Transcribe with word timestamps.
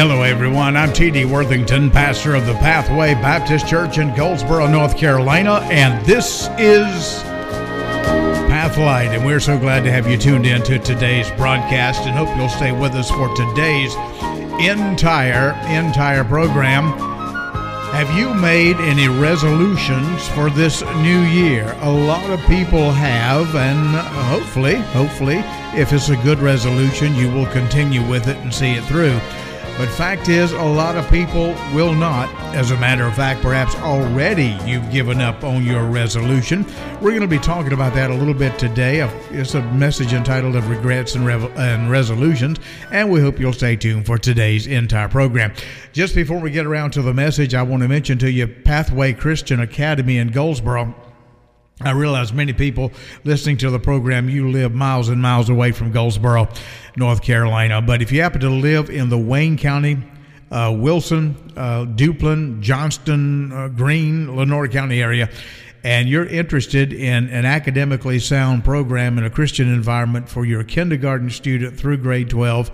Hello, 0.00 0.22
everyone. 0.22 0.78
I'm 0.78 0.94
T.D. 0.94 1.26
Worthington, 1.26 1.90
pastor 1.90 2.34
of 2.34 2.46
the 2.46 2.54
Pathway 2.54 3.12
Baptist 3.12 3.68
Church 3.68 3.98
in 3.98 4.16
Goldsboro, 4.16 4.66
North 4.66 4.96
Carolina, 4.96 5.56
and 5.70 6.02
this 6.06 6.48
is 6.58 7.22
Pathlight. 8.48 9.14
And 9.14 9.26
we're 9.26 9.40
so 9.40 9.58
glad 9.58 9.84
to 9.84 9.92
have 9.92 10.10
you 10.10 10.16
tuned 10.16 10.46
in 10.46 10.62
to 10.62 10.78
today's 10.78 11.30
broadcast 11.32 12.06
and 12.06 12.16
hope 12.16 12.34
you'll 12.34 12.48
stay 12.48 12.72
with 12.72 12.92
us 12.92 13.10
for 13.10 13.28
today's 13.36 13.94
entire, 14.58 15.50
entire 15.68 16.24
program. 16.24 16.84
Have 17.92 18.10
you 18.16 18.32
made 18.32 18.76
any 18.76 19.08
resolutions 19.08 20.26
for 20.28 20.48
this 20.48 20.80
new 20.80 21.20
year? 21.24 21.76
A 21.80 21.90
lot 21.90 22.24
of 22.30 22.40
people 22.46 22.90
have, 22.90 23.54
and 23.54 23.96
hopefully, 24.30 24.76
hopefully, 24.76 25.42
if 25.78 25.92
it's 25.92 26.08
a 26.08 26.16
good 26.16 26.38
resolution, 26.38 27.14
you 27.14 27.30
will 27.30 27.48
continue 27.48 28.02
with 28.08 28.28
it 28.28 28.38
and 28.38 28.54
see 28.54 28.70
it 28.70 28.84
through. 28.84 29.20
But 29.80 29.88
fact 29.88 30.28
is, 30.28 30.52
a 30.52 30.62
lot 30.62 30.96
of 30.96 31.10
people 31.10 31.54
will 31.74 31.94
not. 31.94 32.28
As 32.54 32.70
a 32.70 32.76
matter 32.76 33.04
of 33.04 33.16
fact, 33.16 33.40
perhaps 33.40 33.74
already 33.76 34.54
you've 34.66 34.90
given 34.92 35.22
up 35.22 35.42
on 35.42 35.64
your 35.64 35.84
resolution. 35.86 36.66
We're 37.00 37.12
going 37.12 37.22
to 37.22 37.26
be 37.26 37.38
talking 37.38 37.72
about 37.72 37.94
that 37.94 38.10
a 38.10 38.14
little 38.14 38.34
bit 38.34 38.58
today. 38.58 39.00
It's 39.30 39.54
a 39.54 39.62
message 39.72 40.12
entitled 40.12 40.54
"Of 40.54 40.68
Regrets 40.68 41.14
and, 41.14 41.24
Revo- 41.24 41.56
and 41.56 41.90
Resolutions," 41.90 42.58
and 42.90 43.10
we 43.10 43.22
hope 43.22 43.40
you'll 43.40 43.54
stay 43.54 43.74
tuned 43.74 44.04
for 44.04 44.18
today's 44.18 44.66
entire 44.66 45.08
program. 45.08 45.54
Just 45.94 46.14
before 46.14 46.40
we 46.40 46.50
get 46.50 46.66
around 46.66 46.90
to 46.90 47.00
the 47.00 47.14
message, 47.14 47.54
I 47.54 47.62
want 47.62 47.82
to 47.82 47.88
mention 47.88 48.18
to 48.18 48.30
you 48.30 48.48
Pathway 48.48 49.14
Christian 49.14 49.60
Academy 49.60 50.18
in 50.18 50.28
Goldsboro. 50.28 50.94
I 51.82 51.92
realize 51.92 52.30
many 52.30 52.52
people 52.52 52.92
listening 53.24 53.56
to 53.58 53.70
the 53.70 53.78
program, 53.78 54.28
you 54.28 54.50
live 54.50 54.74
miles 54.74 55.08
and 55.08 55.20
miles 55.22 55.48
away 55.48 55.72
from 55.72 55.92
Goldsboro, 55.92 56.46
North 56.94 57.22
Carolina. 57.22 57.80
But 57.80 58.02
if 58.02 58.12
you 58.12 58.20
happen 58.20 58.42
to 58.42 58.50
live 58.50 58.90
in 58.90 59.08
the 59.08 59.16
Wayne 59.16 59.56
County, 59.56 59.96
uh, 60.50 60.76
Wilson, 60.76 61.36
uh, 61.56 61.86
Duplin, 61.86 62.60
Johnston, 62.60 63.50
uh, 63.50 63.68
Greene, 63.68 64.36
Lenoir 64.36 64.68
County 64.68 65.00
area, 65.00 65.30
and 65.82 66.06
you're 66.06 66.26
interested 66.26 66.92
in 66.92 67.30
an 67.30 67.46
academically 67.46 68.18
sound 68.18 68.62
program 68.62 69.16
in 69.16 69.24
a 69.24 69.30
Christian 69.30 69.72
environment 69.72 70.28
for 70.28 70.44
your 70.44 70.62
kindergarten 70.62 71.30
student 71.30 71.78
through 71.78 71.96
grade 71.96 72.28
12, 72.28 72.70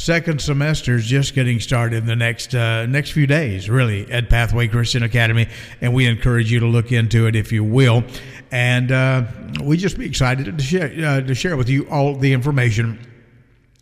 second 0.00 0.40
semester 0.40 0.96
is 0.96 1.04
just 1.04 1.34
getting 1.34 1.60
started 1.60 1.98
in 1.98 2.06
the 2.06 2.16
next 2.16 2.54
uh, 2.54 2.86
next 2.86 3.10
few 3.10 3.26
days, 3.26 3.68
really, 3.68 4.10
at 4.10 4.30
Pathway 4.30 4.66
Christian 4.66 5.02
Academy, 5.02 5.46
and 5.80 5.92
we 5.92 6.06
encourage 6.06 6.50
you 6.50 6.60
to 6.60 6.66
look 6.66 6.90
into 6.90 7.26
it 7.26 7.36
if 7.36 7.52
you 7.52 7.62
will. 7.62 8.02
And 8.50 8.90
uh, 8.90 9.24
we 9.62 9.76
just 9.76 9.98
be 9.98 10.06
excited 10.06 10.56
to 10.56 10.64
share 10.64 10.92
uh, 11.06 11.20
to 11.20 11.34
share 11.34 11.56
with 11.56 11.68
you 11.68 11.88
all 11.90 12.16
the 12.16 12.32
information 12.32 13.06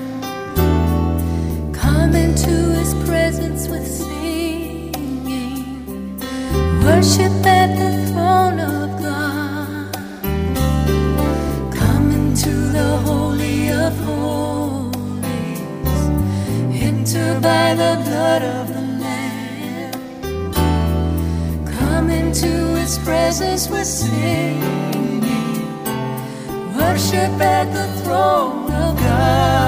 Come 1.74 2.16
into 2.16 2.50
his 2.80 2.94
presence 3.06 3.68
with 3.68 3.86
singing. 3.86 5.36
Worship 6.82 7.35
Presence 23.06 23.70
with 23.70 23.86
singing, 23.86 25.22
worship 26.76 27.40
at 27.40 27.66
the 27.72 27.86
throne 28.02 28.72
of 28.72 28.98
God, 28.98 29.65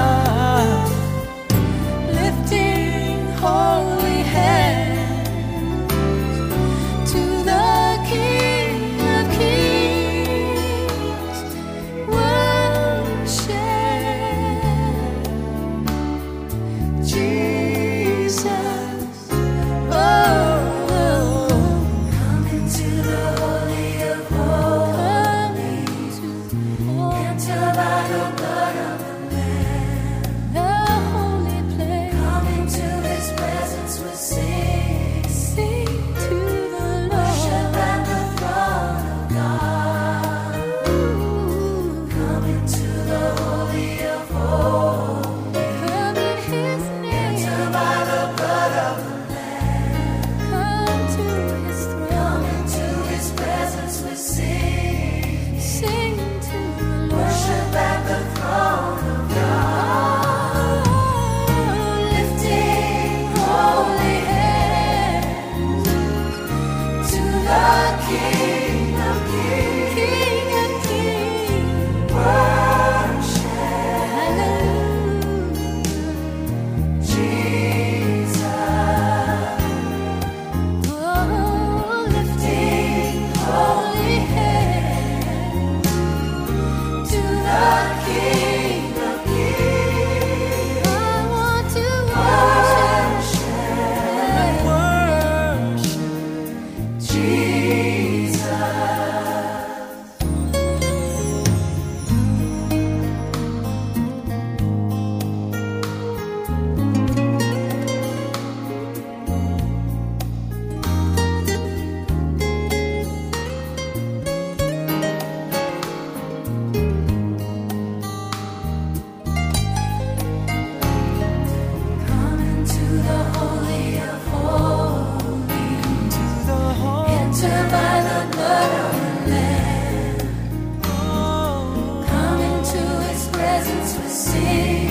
Sing, 134.18 134.88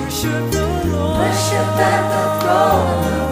Worship 0.00 0.50
the 0.50 0.66
Lord. 0.90 1.20
Worship 1.20 1.78
at 1.78 2.02
the 2.10 2.44
throne. 2.44 3.25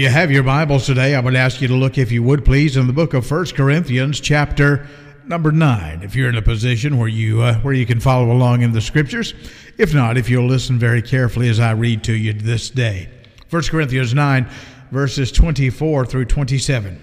You 0.00 0.08
have 0.08 0.30
your 0.30 0.42
Bibles 0.42 0.86
today, 0.86 1.14
I 1.14 1.20
would 1.20 1.36
ask 1.36 1.60
you 1.60 1.68
to 1.68 1.74
look, 1.74 1.98
if 1.98 2.10
you 2.10 2.22
would 2.22 2.42
please, 2.42 2.78
in 2.78 2.86
the 2.86 2.92
book 2.94 3.12
of 3.12 3.26
First 3.26 3.54
Corinthians, 3.54 4.18
chapter 4.18 4.86
number 5.26 5.52
nine. 5.52 6.02
If 6.02 6.16
you're 6.16 6.30
in 6.30 6.38
a 6.38 6.42
position 6.42 6.96
where 6.96 7.06
you 7.06 7.42
uh, 7.42 7.56
where 7.56 7.74
you 7.74 7.84
can 7.84 8.00
follow 8.00 8.32
along 8.32 8.62
in 8.62 8.72
the 8.72 8.80
scriptures, 8.80 9.34
if 9.76 9.92
not, 9.92 10.16
if 10.16 10.30
you'll 10.30 10.46
listen 10.46 10.78
very 10.78 11.02
carefully 11.02 11.50
as 11.50 11.60
I 11.60 11.72
read 11.72 12.02
to 12.04 12.14
you 12.14 12.32
this 12.32 12.70
day. 12.70 13.10
First 13.48 13.70
Corinthians 13.70 14.14
nine, 14.14 14.48
verses 14.90 15.30
twenty-four 15.30 16.06
through 16.06 16.24
twenty-seven. 16.24 16.98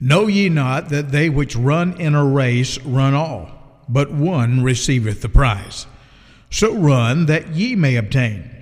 Know 0.00 0.26
ye 0.26 0.50
not 0.50 0.90
that 0.90 1.12
they 1.12 1.30
which 1.30 1.56
run 1.56 1.98
in 1.98 2.14
a 2.14 2.26
race 2.26 2.78
run 2.82 3.14
all, 3.14 3.82
but 3.88 4.12
one 4.12 4.62
receiveth 4.62 5.22
the 5.22 5.30
prize? 5.30 5.86
So 6.50 6.74
run 6.74 7.24
that 7.24 7.54
ye 7.54 7.74
may 7.74 7.96
obtain. 7.96 8.61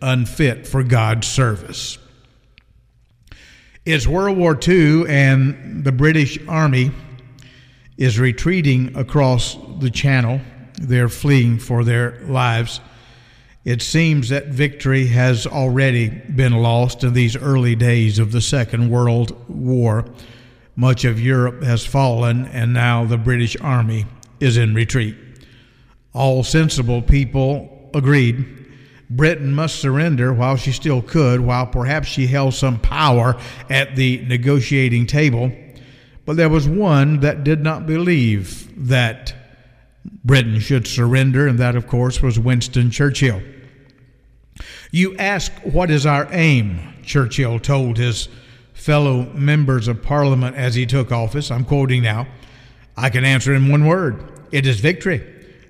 unfit 0.00 0.66
for 0.66 0.82
God's 0.82 1.26
service. 1.26 1.98
It's 3.84 4.06
World 4.06 4.36
War 4.36 4.58
II, 4.66 5.08
and 5.08 5.82
the 5.82 5.92
British 5.92 6.38
Army 6.46 6.90
is 7.96 8.18
retreating 8.18 8.94
across 8.96 9.56
the 9.80 9.90
channel. 9.90 10.40
They're 10.80 11.08
fleeing 11.08 11.58
for 11.58 11.84
their 11.84 12.20
lives. 12.26 12.80
It 13.64 13.82
seems 13.82 14.28
that 14.28 14.48
victory 14.48 15.06
has 15.06 15.46
already 15.46 16.08
been 16.08 16.52
lost 16.52 17.02
in 17.02 17.12
these 17.12 17.36
early 17.36 17.74
days 17.74 18.18
of 18.18 18.32
the 18.32 18.40
Second 18.40 18.90
World 18.90 19.36
War. 19.48 20.04
Much 20.76 21.04
of 21.04 21.20
Europe 21.20 21.62
has 21.62 21.84
fallen, 21.84 22.46
and 22.46 22.72
now 22.72 23.04
the 23.04 23.18
British 23.18 23.56
Army 23.60 24.06
is 24.38 24.56
in 24.56 24.74
retreat. 24.74 25.16
All 26.12 26.44
sensible 26.44 27.02
people 27.02 27.90
agreed 27.94 28.66
Britain 29.10 29.52
must 29.52 29.76
surrender 29.76 30.32
while 30.32 30.56
she 30.56 30.72
still 30.72 31.00
could, 31.00 31.40
while 31.40 31.66
perhaps 31.66 32.08
she 32.08 32.26
held 32.26 32.54
some 32.54 32.78
power 32.78 33.36
at 33.70 33.96
the 33.96 34.24
negotiating 34.26 35.06
table. 35.06 35.50
But 36.26 36.36
there 36.36 36.50
was 36.50 36.68
one 36.68 37.20
that 37.20 37.42
did 37.42 37.62
not 37.62 37.86
believe 37.86 38.70
that 38.88 39.34
Britain 40.24 40.60
should 40.60 40.86
surrender, 40.86 41.46
and 41.46 41.58
that, 41.58 41.74
of 41.74 41.86
course, 41.86 42.20
was 42.20 42.38
Winston 42.38 42.90
Churchill. 42.90 43.40
You 44.90 45.16
ask, 45.16 45.52
What 45.62 45.90
is 45.90 46.04
our 46.04 46.28
aim? 46.30 46.94
Churchill 47.02 47.58
told 47.58 47.96
his 47.96 48.28
fellow 48.74 49.24
members 49.32 49.88
of 49.88 50.02
Parliament 50.02 50.54
as 50.56 50.74
he 50.74 50.84
took 50.84 51.10
office. 51.10 51.50
I'm 51.50 51.64
quoting 51.64 52.02
now. 52.02 52.26
I 52.96 53.10
can 53.10 53.24
answer 53.24 53.54
in 53.54 53.68
one 53.68 53.86
word 53.86 54.22
it 54.52 54.66
is 54.66 54.80
victory. 54.80 55.22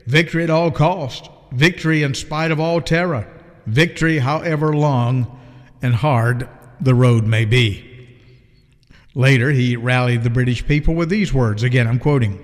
Victory 0.07 0.45
at 0.45 0.51
all 0.51 0.71
cost 0.71 1.31
victory 1.53 2.03
in 2.03 2.15
spite 2.15 2.51
of 2.51 2.61
all 2.61 2.81
terror, 2.81 3.27
victory 3.67 4.19
however 4.19 4.75
long 4.75 5.39
and 5.83 5.95
hard 5.95 6.49
the 6.81 6.95
road 6.95 7.25
may 7.25 7.45
be. 7.45 7.85
Later, 9.15 9.51
he 9.51 9.77
rallied 9.77 10.23
the 10.23 10.31
British 10.31 10.67
people 10.67 10.95
with 10.95 11.09
these 11.09 11.35
words. 11.35 11.63
Again, 11.63 11.87
I'm 11.87 11.99
quoting 11.99 12.39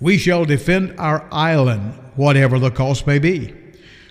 We 0.00 0.16
shall 0.18 0.44
defend 0.44 0.98
our 0.98 1.28
island, 1.30 1.94
whatever 2.16 2.58
the 2.58 2.70
cost 2.70 3.06
may 3.06 3.18
be. 3.18 3.54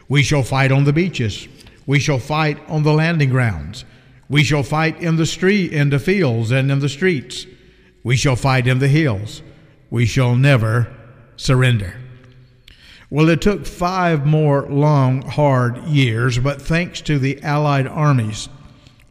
We 0.08 0.22
shall 0.22 0.44
fight 0.44 0.72
on 0.72 0.84
the 0.84 0.94
beaches. 0.94 1.48
We 1.86 2.00
shall 2.00 2.20
fight 2.20 2.60
on 2.70 2.84
the 2.84 2.94
landing 2.94 3.30
grounds. 3.30 3.84
We 4.30 4.44
shall 4.44 4.64
fight 4.64 5.02
in 5.02 5.16
the 5.16 5.26
street, 5.26 5.72
in 5.72 5.90
the 5.90 6.00
fields, 6.00 6.52
and 6.52 6.72
in 6.72 6.80
the 6.80 6.90
streets. 6.90 7.46
We 8.04 8.16
shall 8.16 8.36
fight 8.36 8.68
in 8.68 8.80
the 8.80 8.88
hills. 8.88 9.42
We 9.90 10.06
shall 10.06 10.36
never 10.36 10.94
surrender. 11.36 12.03
Well, 13.13 13.29
it 13.29 13.41
took 13.41 13.67
five 13.67 14.25
more 14.25 14.63
long, 14.63 15.22
hard 15.22 15.77
years, 15.84 16.39
but 16.39 16.60
thanks 16.60 17.00
to 17.01 17.20
the 17.20 17.39
Allied 17.43 17.86
armies, 17.86 18.50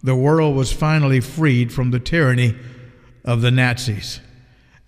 the 0.03 0.17
world 0.17 0.57
was 0.57 0.73
finally 0.73 1.21
freed 1.21 1.73
from 1.73 1.93
the 1.93 2.01
tyranny 2.01 2.57
of 3.25 3.43
the 3.43 3.53
Nazis. 3.53 4.19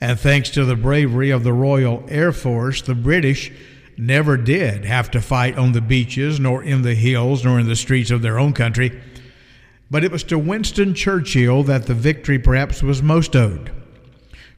And 0.00 0.18
thanks 0.18 0.50
to 0.50 0.64
the 0.64 0.75
bravery 0.75 1.30
of 1.30 1.44
the 1.44 1.52
Royal 1.52 2.04
Air 2.09 2.33
Force, 2.33 2.83
the 2.83 2.97
British 2.97 3.52
never 3.97 4.37
did 4.37 4.85
have 4.85 5.12
to 5.12 5.21
fight 5.21 5.56
on 5.56 5.71
the 5.71 5.80
beaches, 5.80 6.40
nor 6.40 6.64
in 6.64 6.83
the 6.83 6.97
hills, 6.97 7.44
nor 7.44 7.61
in 7.61 7.68
the 7.68 7.76
streets 7.76 8.11
of 8.11 8.21
their 8.21 8.40
own 8.40 8.52
country. 8.52 9.00
But 9.92 10.02
it 10.02 10.11
was 10.11 10.25
to 10.25 10.40
Winston 10.40 10.92
Churchill 10.92 11.62
that 11.62 11.87
the 11.87 11.94
victory 11.94 12.40
perhaps 12.40 12.83
was 12.83 13.00
most 13.00 13.37
owed. 13.37 13.71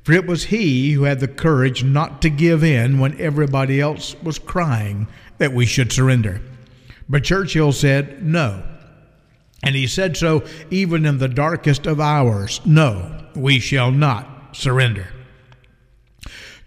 For 0.06 0.12
it 0.12 0.24
was 0.24 0.44
he 0.44 0.92
who 0.92 1.02
had 1.02 1.18
the 1.18 1.26
courage 1.26 1.82
not 1.82 2.22
to 2.22 2.30
give 2.30 2.62
in 2.62 3.00
when 3.00 3.20
everybody 3.20 3.80
else 3.80 4.14
was 4.22 4.38
crying 4.38 5.08
that 5.38 5.52
we 5.52 5.66
should 5.66 5.92
surrender. 5.92 6.40
But 7.08 7.24
Churchill 7.24 7.72
said 7.72 8.22
no. 8.22 8.62
And 9.64 9.74
he 9.74 9.88
said 9.88 10.16
so 10.16 10.44
even 10.70 11.06
in 11.06 11.18
the 11.18 11.26
darkest 11.26 11.86
of 11.86 11.98
hours 11.98 12.60
no, 12.64 13.26
we 13.34 13.58
shall 13.58 13.90
not 13.90 14.54
surrender. 14.54 15.08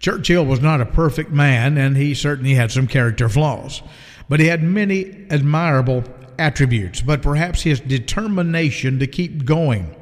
Churchill 0.00 0.44
was 0.44 0.60
not 0.60 0.82
a 0.82 0.84
perfect 0.84 1.30
man, 1.30 1.78
and 1.78 1.96
he 1.96 2.12
certainly 2.12 2.52
had 2.52 2.70
some 2.70 2.86
character 2.86 3.30
flaws. 3.30 3.80
But 4.28 4.40
he 4.40 4.48
had 4.48 4.62
many 4.62 5.26
admirable 5.30 6.04
attributes, 6.38 7.00
but 7.00 7.22
perhaps 7.22 7.62
his 7.62 7.80
determination 7.80 8.98
to 8.98 9.06
keep 9.06 9.46
going, 9.46 9.96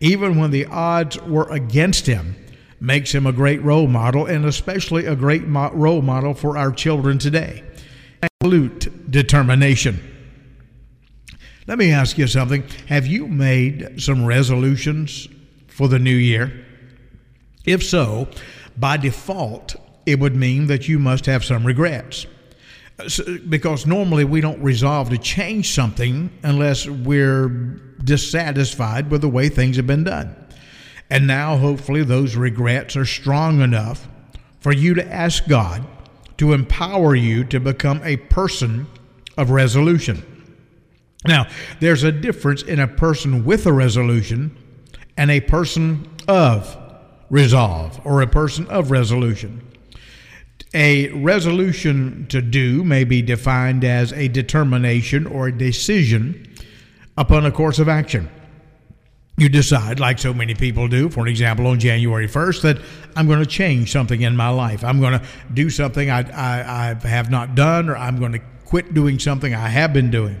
even 0.00 0.36
when 0.36 0.50
the 0.50 0.66
odds 0.66 1.16
were 1.22 1.48
against 1.48 2.06
him, 2.06 2.34
makes 2.82 3.14
him 3.14 3.26
a 3.28 3.32
great 3.32 3.62
role 3.62 3.86
model 3.86 4.26
and 4.26 4.44
especially 4.44 5.06
a 5.06 5.14
great 5.14 5.46
mo- 5.46 5.70
role 5.72 6.02
model 6.02 6.34
for 6.34 6.58
our 6.58 6.72
children 6.72 7.16
today. 7.16 7.62
Absolute 8.22 9.08
determination. 9.08 10.00
Let 11.68 11.78
me 11.78 11.92
ask 11.92 12.18
you 12.18 12.26
something. 12.26 12.64
Have 12.88 13.06
you 13.06 13.28
made 13.28 14.02
some 14.02 14.26
resolutions 14.26 15.28
for 15.68 15.86
the 15.86 16.00
new 16.00 16.14
year? 16.14 16.66
If 17.64 17.84
so, 17.84 18.26
by 18.76 18.96
default, 18.96 19.76
it 20.04 20.18
would 20.18 20.34
mean 20.34 20.66
that 20.66 20.88
you 20.88 20.98
must 20.98 21.26
have 21.26 21.44
some 21.44 21.64
regrets. 21.64 22.26
Because 23.48 23.86
normally 23.86 24.24
we 24.24 24.40
don't 24.40 24.60
resolve 24.60 25.08
to 25.10 25.18
change 25.18 25.72
something 25.72 26.36
unless 26.42 26.88
we're 26.88 27.48
dissatisfied 28.02 29.08
with 29.08 29.20
the 29.20 29.28
way 29.28 29.48
things 29.48 29.76
have 29.76 29.86
been 29.86 30.02
done. 30.02 30.41
And 31.12 31.26
now, 31.26 31.58
hopefully, 31.58 32.04
those 32.04 32.36
regrets 32.36 32.96
are 32.96 33.04
strong 33.04 33.60
enough 33.60 34.08
for 34.60 34.72
you 34.72 34.94
to 34.94 35.12
ask 35.12 35.46
God 35.46 35.84
to 36.38 36.54
empower 36.54 37.14
you 37.14 37.44
to 37.44 37.60
become 37.60 38.00
a 38.02 38.16
person 38.16 38.86
of 39.36 39.50
resolution. 39.50 40.24
Now, 41.26 41.48
there's 41.80 42.02
a 42.02 42.12
difference 42.12 42.62
in 42.62 42.80
a 42.80 42.88
person 42.88 43.44
with 43.44 43.66
a 43.66 43.74
resolution 43.74 44.56
and 45.18 45.30
a 45.30 45.40
person 45.40 46.08
of 46.28 46.78
resolve 47.28 48.00
or 48.06 48.22
a 48.22 48.26
person 48.26 48.66
of 48.68 48.90
resolution. 48.90 49.60
A 50.72 51.10
resolution 51.10 52.24
to 52.30 52.40
do 52.40 52.82
may 52.84 53.04
be 53.04 53.20
defined 53.20 53.84
as 53.84 54.14
a 54.14 54.28
determination 54.28 55.26
or 55.26 55.48
a 55.48 55.58
decision 55.58 56.56
upon 57.18 57.44
a 57.44 57.52
course 57.52 57.78
of 57.78 57.90
action 57.90 58.30
you 59.42 59.48
decide, 59.48 59.98
like 59.98 60.18
so 60.18 60.32
many 60.32 60.54
people 60.54 60.86
do, 60.86 61.08
for 61.08 61.26
example, 61.26 61.66
on 61.66 61.80
January 61.80 62.28
1st, 62.28 62.62
that 62.62 62.78
I'm 63.16 63.26
going 63.26 63.40
to 63.40 63.46
change 63.46 63.90
something 63.90 64.22
in 64.22 64.36
my 64.36 64.48
life. 64.48 64.84
I'm 64.84 65.00
going 65.00 65.18
to 65.18 65.26
do 65.52 65.68
something 65.68 66.08
I, 66.08 66.20
I, 66.20 66.90
I 66.92 67.08
have 67.08 67.30
not 67.30 67.54
done, 67.56 67.90
or 67.90 67.96
I'm 67.96 68.18
going 68.18 68.32
to 68.32 68.40
quit 68.64 68.94
doing 68.94 69.18
something 69.18 69.52
I 69.52 69.68
have 69.68 69.92
been 69.92 70.10
doing. 70.10 70.40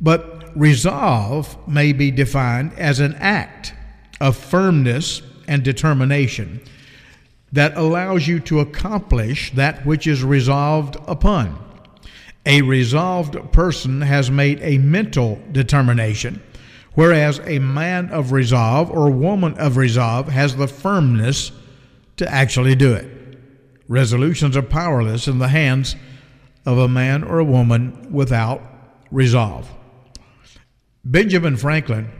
But 0.00 0.58
resolve 0.58 1.56
may 1.68 1.92
be 1.92 2.10
defined 2.10 2.72
as 2.78 3.00
an 3.00 3.14
act 3.16 3.74
of 4.20 4.36
firmness 4.36 5.20
and 5.46 5.62
determination 5.62 6.60
that 7.52 7.76
allows 7.76 8.26
you 8.26 8.40
to 8.40 8.60
accomplish 8.60 9.52
that 9.52 9.84
which 9.84 10.06
is 10.06 10.24
resolved 10.24 10.96
upon. 11.06 11.62
A 12.46 12.62
resolved 12.62 13.52
person 13.52 14.00
has 14.00 14.30
made 14.30 14.60
a 14.62 14.78
mental 14.78 15.40
determination 15.52 16.42
whereas 16.96 17.38
a 17.44 17.60
man 17.60 18.08
of 18.10 18.32
resolve 18.32 18.90
or 18.90 19.10
woman 19.10 19.54
of 19.58 19.76
resolve 19.76 20.28
has 20.28 20.56
the 20.56 20.66
firmness 20.66 21.52
to 22.16 22.28
actually 22.32 22.74
do 22.74 22.92
it. 22.92 23.38
Resolutions 23.86 24.56
are 24.56 24.62
powerless 24.62 25.28
in 25.28 25.38
the 25.38 25.48
hands 25.48 25.94
of 26.64 26.78
a 26.78 26.88
man 26.88 27.22
or 27.22 27.38
a 27.38 27.44
woman 27.44 28.08
without 28.10 28.62
resolve. 29.12 29.70
Benjamin 31.04 31.56
Franklin 31.56 32.10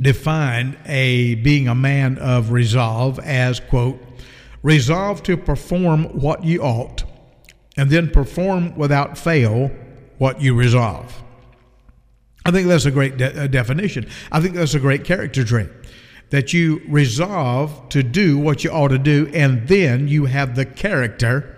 defined 0.00 0.78
a 0.86 1.34
being 1.36 1.66
a 1.66 1.74
man 1.74 2.18
of 2.18 2.52
resolve 2.52 3.18
as 3.20 3.58
quote 3.58 4.00
resolve 4.62 5.22
to 5.22 5.36
perform 5.36 6.04
what 6.04 6.44
you 6.44 6.62
ought 6.62 7.04
and 7.76 7.90
then 7.90 8.08
perform 8.08 8.76
without 8.76 9.18
fail 9.18 9.70
what 10.18 10.40
you 10.40 10.54
resolve 10.54 11.22
i 12.44 12.50
think 12.50 12.68
that's 12.68 12.84
a 12.84 12.90
great 12.90 13.16
de- 13.16 13.44
uh, 13.44 13.46
definition 13.46 14.06
i 14.30 14.40
think 14.40 14.54
that's 14.54 14.74
a 14.74 14.80
great 14.80 15.04
character 15.04 15.44
trait 15.44 15.68
that 16.30 16.52
you 16.52 16.80
resolve 16.88 17.88
to 17.90 18.02
do 18.02 18.38
what 18.38 18.64
you 18.64 18.70
ought 18.70 18.88
to 18.88 18.98
do 18.98 19.30
and 19.34 19.68
then 19.68 20.08
you 20.08 20.24
have 20.24 20.56
the 20.56 20.64
character 20.64 21.48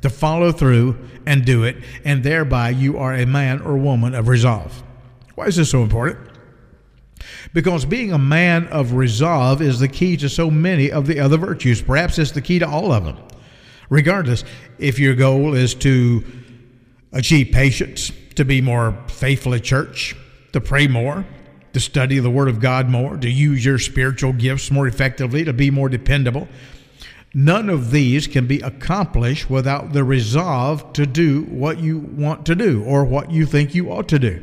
to 0.00 0.08
follow 0.10 0.50
through 0.50 0.96
and 1.26 1.44
do 1.44 1.64
it 1.64 1.76
and 2.04 2.24
thereby 2.24 2.70
you 2.70 2.98
are 2.98 3.14
a 3.14 3.26
man 3.26 3.60
or 3.62 3.76
woman 3.76 4.14
of 4.14 4.28
resolve 4.28 4.82
why 5.34 5.46
is 5.46 5.56
this 5.56 5.70
so 5.70 5.82
important 5.82 6.32
because 7.52 7.84
being 7.84 8.12
a 8.12 8.18
man 8.18 8.66
of 8.68 8.94
resolve 8.94 9.60
is 9.60 9.78
the 9.78 9.88
key 9.88 10.16
to 10.18 10.28
so 10.28 10.50
many 10.50 10.90
of 10.90 11.06
the 11.06 11.20
other 11.20 11.36
virtues. 11.36 11.82
Perhaps 11.82 12.18
it's 12.18 12.30
the 12.30 12.40
key 12.40 12.58
to 12.58 12.68
all 12.68 12.92
of 12.92 13.04
them. 13.04 13.16
Regardless, 13.90 14.44
if 14.78 14.98
your 14.98 15.14
goal 15.14 15.54
is 15.54 15.74
to 15.76 16.24
achieve 17.12 17.52
patience, 17.52 18.10
to 18.36 18.44
be 18.44 18.62
more 18.62 18.96
faithful 19.08 19.54
at 19.54 19.62
church, 19.62 20.16
to 20.52 20.60
pray 20.60 20.86
more, 20.86 21.24
to 21.72 21.80
study 21.80 22.18
the 22.18 22.30
Word 22.30 22.48
of 22.48 22.60
God 22.60 22.88
more, 22.88 23.16
to 23.16 23.30
use 23.30 23.64
your 23.64 23.78
spiritual 23.78 24.32
gifts 24.32 24.70
more 24.70 24.86
effectively, 24.86 25.44
to 25.44 25.52
be 25.52 25.70
more 25.70 25.88
dependable, 25.88 26.48
none 27.34 27.70
of 27.70 27.90
these 27.90 28.26
can 28.26 28.46
be 28.46 28.60
accomplished 28.60 29.48
without 29.48 29.92
the 29.92 30.04
resolve 30.04 30.92
to 30.92 31.06
do 31.06 31.42
what 31.44 31.78
you 31.78 31.98
want 31.98 32.46
to 32.46 32.54
do 32.54 32.84
or 32.84 33.04
what 33.04 33.30
you 33.30 33.46
think 33.46 33.74
you 33.74 33.90
ought 33.90 34.08
to 34.08 34.18
do. 34.18 34.42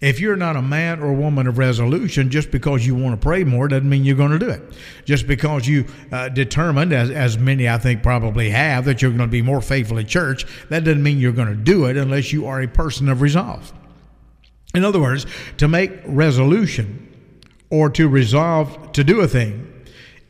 If 0.00 0.20
you're 0.20 0.36
not 0.36 0.54
a 0.54 0.62
man 0.62 1.02
or 1.02 1.12
woman 1.12 1.48
of 1.48 1.58
resolution, 1.58 2.30
just 2.30 2.52
because 2.52 2.86
you 2.86 2.94
want 2.94 3.20
to 3.20 3.24
pray 3.24 3.42
more 3.42 3.66
doesn't 3.66 3.88
mean 3.88 4.04
you're 4.04 4.14
going 4.14 4.30
to 4.30 4.38
do 4.38 4.48
it. 4.48 4.62
Just 5.04 5.26
because 5.26 5.66
you 5.66 5.86
uh, 6.12 6.28
determined, 6.28 6.92
as, 6.92 7.10
as 7.10 7.36
many 7.36 7.68
I 7.68 7.78
think 7.78 8.04
probably 8.04 8.48
have, 8.50 8.84
that 8.84 9.02
you're 9.02 9.10
going 9.10 9.22
to 9.22 9.26
be 9.26 9.42
more 9.42 9.60
faithful 9.60 9.98
at 9.98 10.06
church, 10.06 10.46
that 10.68 10.84
doesn't 10.84 11.02
mean 11.02 11.18
you're 11.18 11.32
going 11.32 11.48
to 11.48 11.56
do 11.56 11.86
it 11.86 11.96
unless 11.96 12.32
you 12.32 12.46
are 12.46 12.62
a 12.62 12.68
person 12.68 13.08
of 13.08 13.22
resolve. 13.22 13.72
In 14.74 14.84
other 14.84 15.00
words, 15.00 15.26
to 15.56 15.68
make 15.68 15.92
resolution 16.04 17.08
or 17.70 17.90
to 17.90 18.08
resolve 18.08 18.92
to 18.92 19.04
do 19.04 19.20
a 19.20 19.28
thing 19.28 19.66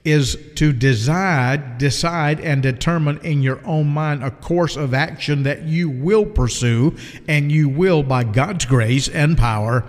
is 0.05 0.39
to 0.55 0.73
decide, 0.73 1.77
decide 1.79 2.41
and 2.41 2.63
determine 2.63 3.19
in 3.19 3.43
your 3.43 3.61
own 3.67 3.87
mind 3.87 4.23
a 4.23 4.31
course 4.31 4.77
of 4.77 4.95
action 4.95 5.43
that 5.43 5.65
you 5.65 5.91
will 5.91 6.25
pursue 6.25 6.97
and 7.27 7.53
you 7.53 7.69
will, 7.69 8.03
by 8.03 8.25
God's 8.25 8.65
grace 8.65 9.09
and 9.09 9.37
power, 9.37 9.85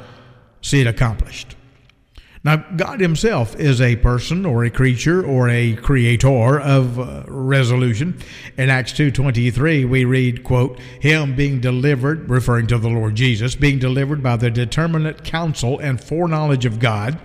see 0.62 0.82
it 0.82 0.88
accomplished. 0.88 1.56
Now, 2.42 2.56
God 2.56 3.02
Himself 3.02 3.56
is 3.58 3.82
a 3.82 3.98
person 3.98 4.46
or 4.46 4.64
a 4.64 4.70
creature 4.70 5.26
or 5.26 5.50
a 5.50 5.76
creator 5.76 6.60
of 6.60 6.98
uh, 6.98 7.24
resolution. 7.28 8.18
In 8.58 8.70
Acts 8.70 8.94
2.23, 8.94 9.88
we 9.90 10.06
read, 10.06 10.46
quote, 10.46 10.80
Him 11.02 11.36
being 11.36 11.60
delivered, 11.60 12.30
referring 12.30 12.68
to 12.68 12.78
the 12.78 12.88
Lord 12.88 13.16
Jesus, 13.16 13.56
being 13.56 13.78
delivered 13.78 14.24
by 14.24 14.38
the 14.38 14.50
determinate 14.50 15.26
counsel 15.26 15.80
and 15.80 16.02
foreknowledge 16.02 16.66
of 16.66 16.80
God, 16.80 17.20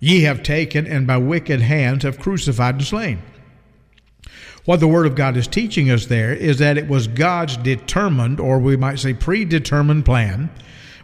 ye 0.00 0.22
have 0.22 0.42
taken 0.42 0.88
and 0.88 1.06
by 1.06 1.18
wicked 1.18 1.60
hands 1.60 2.02
have 2.02 2.18
crucified 2.18 2.74
and 2.74 2.84
slain. 2.84 3.22
What 4.64 4.80
the 4.80 4.88
Word 4.88 5.06
of 5.06 5.14
God 5.14 5.36
is 5.36 5.46
teaching 5.46 5.88
us 5.88 6.06
there 6.06 6.32
is 6.32 6.58
that 6.58 6.78
it 6.78 6.88
was 6.88 7.06
God's 7.06 7.56
determined, 7.58 8.40
or 8.40 8.58
we 8.58 8.76
might 8.76 8.98
say 8.98 9.14
predetermined 9.14 10.04
plan, 10.04 10.50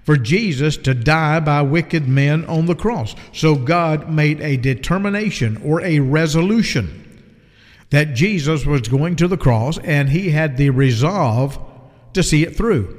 for 0.09 0.17
Jesus 0.17 0.79
to 0.79 0.95
die 0.95 1.39
by 1.39 1.61
wicked 1.61 2.09
men 2.09 2.47
on 2.47 2.65
the 2.65 2.75
cross. 2.75 3.15
So 3.35 3.55
God 3.55 4.09
made 4.09 4.41
a 4.41 4.57
determination 4.57 5.61
or 5.63 5.83
a 5.83 6.01
resolution 6.01 7.23
that 7.91 8.15
Jesus 8.15 8.65
was 8.65 8.89
going 8.89 9.17
to 9.17 9.29
the 9.29 9.37
cross 9.37 9.77
and 9.77 10.09
he 10.09 10.31
had 10.31 10.57
the 10.57 10.71
resolve 10.71 11.59
to 12.15 12.23
see 12.23 12.43
it 12.43 12.57
through 12.57 12.95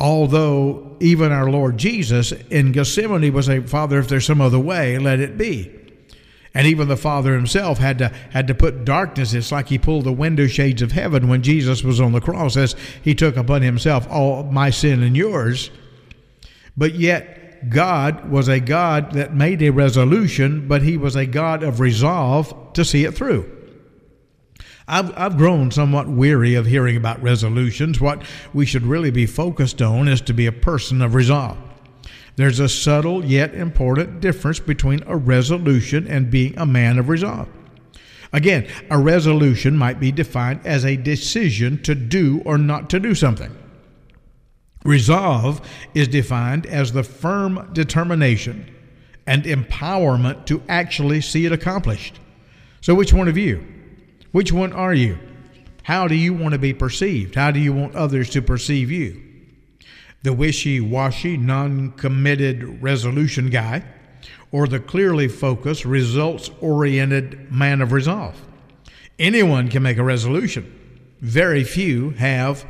although 0.00 0.96
even 1.00 1.30
our 1.30 1.50
Lord 1.50 1.76
Jesus 1.76 2.32
in 2.32 2.72
Gethsemane 2.72 3.30
was 3.34 3.50
a 3.50 3.60
Father, 3.60 3.98
if 3.98 4.08
there's 4.08 4.24
some 4.24 4.40
other 4.40 4.58
way, 4.58 4.96
let 4.96 5.20
it 5.20 5.36
be. 5.36 5.70
And 6.54 6.66
even 6.66 6.88
the 6.88 6.96
Father 6.96 7.34
himself 7.34 7.76
had 7.78 7.98
to 7.98 8.08
had 8.30 8.46
to 8.46 8.54
put 8.54 8.86
darkness. 8.86 9.34
It's 9.34 9.52
like 9.52 9.68
he 9.68 9.76
pulled 9.76 10.04
the 10.04 10.12
window 10.12 10.46
shades 10.46 10.80
of 10.80 10.92
heaven 10.92 11.28
when 11.28 11.42
Jesus 11.42 11.84
was 11.84 12.00
on 12.00 12.12
the 12.12 12.20
cross, 12.20 12.56
as 12.56 12.74
he 13.02 13.14
took 13.14 13.36
upon 13.36 13.60
himself 13.60 14.08
all 14.08 14.44
my 14.44 14.70
sin 14.70 15.02
and 15.02 15.14
yours. 15.14 15.70
But 16.78 16.94
yet 16.94 17.68
God 17.68 18.30
was 18.30 18.46
a 18.46 18.60
God 18.60 19.12
that 19.12 19.34
made 19.34 19.60
a 19.62 19.70
resolution, 19.70 20.68
but 20.68 20.82
he 20.82 20.96
was 20.96 21.16
a 21.16 21.26
God 21.26 21.64
of 21.64 21.80
resolve 21.80 22.72
to 22.74 22.84
see 22.84 23.04
it 23.04 23.16
through. 23.16 23.50
I've, 24.86 25.12
I've 25.18 25.36
grown 25.36 25.72
somewhat 25.72 26.08
weary 26.08 26.54
of 26.54 26.66
hearing 26.66 26.96
about 26.96 27.20
resolutions. 27.20 28.00
What 28.00 28.22
we 28.54 28.64
should 28.64 28.86
really 28.86 29.10
be 29.10 29.26
focused 29.26 29.82
on 29.82 30.06
is 30.06 30.20
to 30.22 30.32
be 30.32 30.46
a 30.46 30.52
person 30.52 31.02
of 31.02 31.14
resolve. 31.14 31.58
There's 32.36 32.60
a 32.60 32.68
subtle 32.68 33.24
yet 33.24 33.54
important 33.54 34.20
difference 34.20 34.60
between 34.60 35.02
a 35.06 35.16
resolution 35.16 36.06
and 36.06 36.30
being 36.30 36.56
a 36.56 36.64
man 36.64 37.00
of 37.00 37.08
resolve. 37.08 37.48
Again, 38.32 38.68
a 38.88 38.98
resolution 38.98 39.76
might 39.76 39.98
be 39.98 40.12
defined 40.12 40.60
as 40.64 40.84
a 40.84 40.96
decision 40.96 41.82
to 41.82 41.96
do 41.96 42.40
or 42.44 42.56
not 42.56 42.88
to 42.90 43.00
do 43.00 43.16
something. 43.16 43.54
Resolve 44.84 45.60
is 45.94 46.08
defined 46.08 46.66
as 46.66 46.92
the 46.92 47.02
firm 47.02 47.70
determination 47.72 48.74
and 49.26 49.44
empowerment 49.44 50.46
to 50.46 50.62
actually 50.68 51.20
see 51.20 51.44
it 51.44 51.52
accomplished. 51.52 52.18
So, 52.80 52.94
which 52.94 53.12
one 53.12 53.28
of 53.28 53.36
you? 53.36 53.66
Which 54.32 54.52
one 54.52 54.72
are 54.72 54.94
you? 54.94 55.18
How 55.82 56.06
do 56.06 56.14
you 56.14 56.32
want 56.32 56.52
to 56.52 56.58
be 56.58 56.74
perceived? 56.74 57.34
How 57.34 57.50
do 57.50 57.58
you 57.58 57.72
want 57.72 57.94
others 57.94 58.30
to 58.30 58.42
perceive 58.42 58.90
you? 58.90 59.22
The 60.22 60.32
wishy 60.32 60.80
washy, 60.80 61.36
non 61.36 61.92
committed 61.92 62.82
resolution 62.82 63.50
guy, 63.50 63.84
or 64.52 64.66
the 64.66 64.80
clearly 64.80 65.28
focused, 65.28 65.84
results 65.84 66.50
oriented 66.60 67.50
man 67.50 67.80
of 67.80 67.92
resolve? 67.92 68.40
Anyone 69.18 69.68
can 69.68 69.82
make 69.82 69.98
a 69.98 70.04
resolution. 70.04 70.72
Very 71.20 71.64
few 71.64 72.10
have 72.10 72.64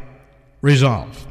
resolve. 0.63 1.27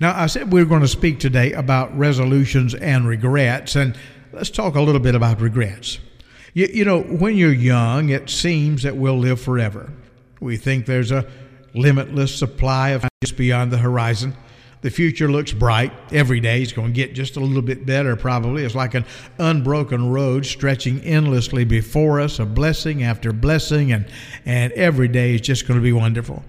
Now, 0.00 0.18
I 0.18 0.28
said 0.28 0.50
we 0.50 0.62
are 0.62 0.66
going 0.66 0.80
to 0.80 0.88
speak 0.88 1.20
today 1.20 1.52
about 1.52 1.96
resolutions 1.96 2.74
and 2.74 3.06
regrets, 3.06 3.76
and 3.76 3.98
let's 4.32 4.48
talk 4.48 4.74
a 4.74 4.80
little 4.80 5.00
bit 5.00 5.14
about 5.14 5.42
regrets. 5.42 5.98
You, 6.54 6.68
you 6.72 6.84
know, 6.86 7.02
when 7.02 7.36
you're 7.36 7.52
young, 7.52 8.08
it 8.08 8.30
seems 8.30 8.82
that 8.84 8.96
we'll 8.96 9.18
live 9.18 9.42
forever. 9.42 9.92
We 10.40 10.56
think 10.56 10.86
there's 10.86 11.10
a 11.10 11.28
limitless 11.74 12.34
supply 12.34 12.90
of 12.90 13.06
just 13.22 13.36
beyond 13.36 13.72
the 13.72 13.76
horizon. 13.76 14.34
The 14.80 14.88
future 14.90 15.30
looks 15.30 15.52
bright. 15.52 15.92
Every 16.10 16.40
day 16.40 16.62
is 16.62 16.72
going 16.72 16.88
to 16.88 16.94
get 16.94 17.12
just 17.12 17.36
a 17.36 17.40
little 17.40 17.60
bit 17.60 17.84
better, 17.84 18.16
probably. 18.16 18.64
It's 18.64 18.74
like 18.74 18.94
an 18.94 19.04
unbroken 19.38 20.10
road 20.10 20.46
stretching 20.46 21.02
endlessly 21.02 21.66
before 21.66 22.20
us, 22.20 22.38
a 22.38 22.46
blessing 22.46 23.02
after 23.02 23.34
blessing, 23.34 23.92
and, 23.92 24.06
and 24.46 24.72
every 24.72 25.08
day 25.08 25.34
is 25.34 25.42
just 25.42 25.68
going 25.68 25.78
to 25.78 25.84
be 25.84 25.92
wonderful. 25.92 26.42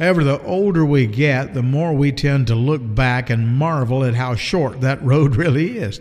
However, 0.00 0.24
the 0.24 0.42
older 0.44 0.82
we 0.82 1.06
get, 1.06 1.52
the 1.52 1.62
more 1.62 1.92
we 1.92 2.10
tend 2.10 2.46
to 2.46 2.54
look 2.54 2.80
back 2.82 3.28
and 3.28 3.46
marvel 3.46 4.02
at 4.02 4.14
how 4.14 4.34
short 4.34 4.80
that 4.80 5.02
road 5.04 5.36
really 5.36 5.76
is. 5.76 6.00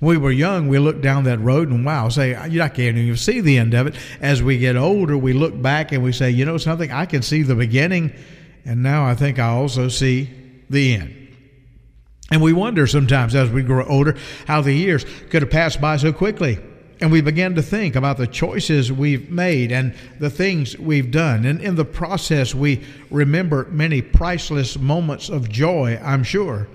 When 0.00 0.10
we 0.10 0.16
were 0.16 0.32
young, 0.32 0.68
we 0.68 0.78
looked 0.78 1.02
down 1.02 1.24
that 1.24 1.38
road 1.40 1.70
and 1.70 1.84
wow, 1.84 2.08
say, 2.08 2.34
I 2.34 2.48
can't 2.48 2.96
even 2.96 3.16
see 3.16 3.40
the 3.42 3.58
end 3.58 3.74
of 3.74 3.86
it. 3.86 3.94
As 4.20 4.42
we 4.42 4.58
get 4.58 4.76
older, 4.76 5.16
we 5.18 5.34
look 5.34 5.60
back 5.60 5.92
and 5.92 6.02
we 6.02 6.12
say, 6.12 6.30
you 6.30 6.46
know 6.46 6.56
something, 6.56 6.90
I 6.90 7.04
can 7.04 7.20
see 7.20 7.42
the 7.42 7.54
beginning, 7.54 8.12
and 8.64 8.82
now 8.82 9.06
I 9.06 9.14
think 9.14 9.38
I 9.38 9.48
also 9.48 9.88
see 9.88 10.30
the 10.68 10.94
end. 10.94 11.28
And 12.30 12.42
we 12.42 12.54
wonder 12.54 12.86
sometimes 12.86 13.34
as 13.34 13.50
we 13.50 13.62
grow 13.62 13.84
older 13.86 14.16
how 14.46 14.62
the 14.62 14.72
years 14.72 15.04
could 15.28 15.42
have 15.42 15.50
passed 15.50 15.80
by 15.80 15.98
so 15.98 16.12
quickly. 16.12 16.58
And 17.00 17.12
we 17.12 17.20
begin 17.20 17.54
to 17.56 17.62
think 17.62 17.94
about 17.94 18.16
the 18.16 18.26
choices 18.26 18.90
we've 18.90 19.30
made 19.30 19.70
and 19.70 19.94
the 20.18 20.30
things 20.30 20.78
we've 20.78 21.10
done. 21.10 21.44
And 21.44 21.60
in 21.60 21.74
the 21.74 21.84
process, 21.84 22.54
we 22.54 22.82
remember 23.10 23.66
many 23.70 24.00
priceless 24.00 24.78
moments 24.78 25.28
of 25.28 25.48
joy, 25.48 26.00
I'm 26.02 26.22
sure. 26.22 26.68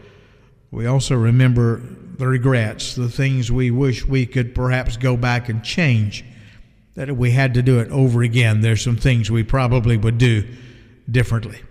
We 0.69 0.85
also 0.85 1.15
remember 1.15 1.81
the 2.17 2.27
regrets, 2.27 2.93
the 2.93 3.09
things 3.09 3.51
we 3.51 3.71
wish 3.71 4.05
we 4.05 4.27
could 4.27 4.53
perhaps 4.53 4.95
go 4.95 5.17
back 5.17 5.49
and 5.49 5.63
change. 5.63 6.23
That 6.93 7.09
if 7.09 7.17
we 7.17 7.31
had 7.31 7.55
to 7.55 7.63
do 7.63 7.79
it 7.79 7.89
over 7.89 8.21
again, 8.21 8.61
there's 8.61 8.83
some 8.83 8.97
things 8.97 9.31
we 9.31 9.43
probably 9.43 9.97
would 9.97 10.19
do 10.19 10.47
differently. 11.09 11.61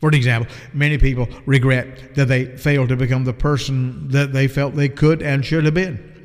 For 0.00 0.10
example, 0.10 0.52
many 0.74 0.98
people 0.98 1.28
regret 1.46 2.14
that 2.14 2.26
they 2.26 2.56
failed 2.56 2.90
to 2.90 2.96
become 2.96 3.24
the 3.24 3.32
person 3.32 4.08
that 4.08 4.32
they 4.34 4.48
felt 4.48 4.74
they 4.74 4.90
could 4.90 5.22
and 5.22 5.44
should 5.44 5.64
have 5.64 5.74
been. 5.74 6.15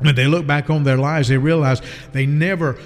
When 0.00 0.14
they 0.14 0.26
look 0.26 0.46
back 0.46 0.70
on 0.70 0.84
their 0.84 0.98
lives, 0.98 1.28
they 1.28 1.38
realize 1.38 1.80
they 2.12 2.26
never 2.26 2.78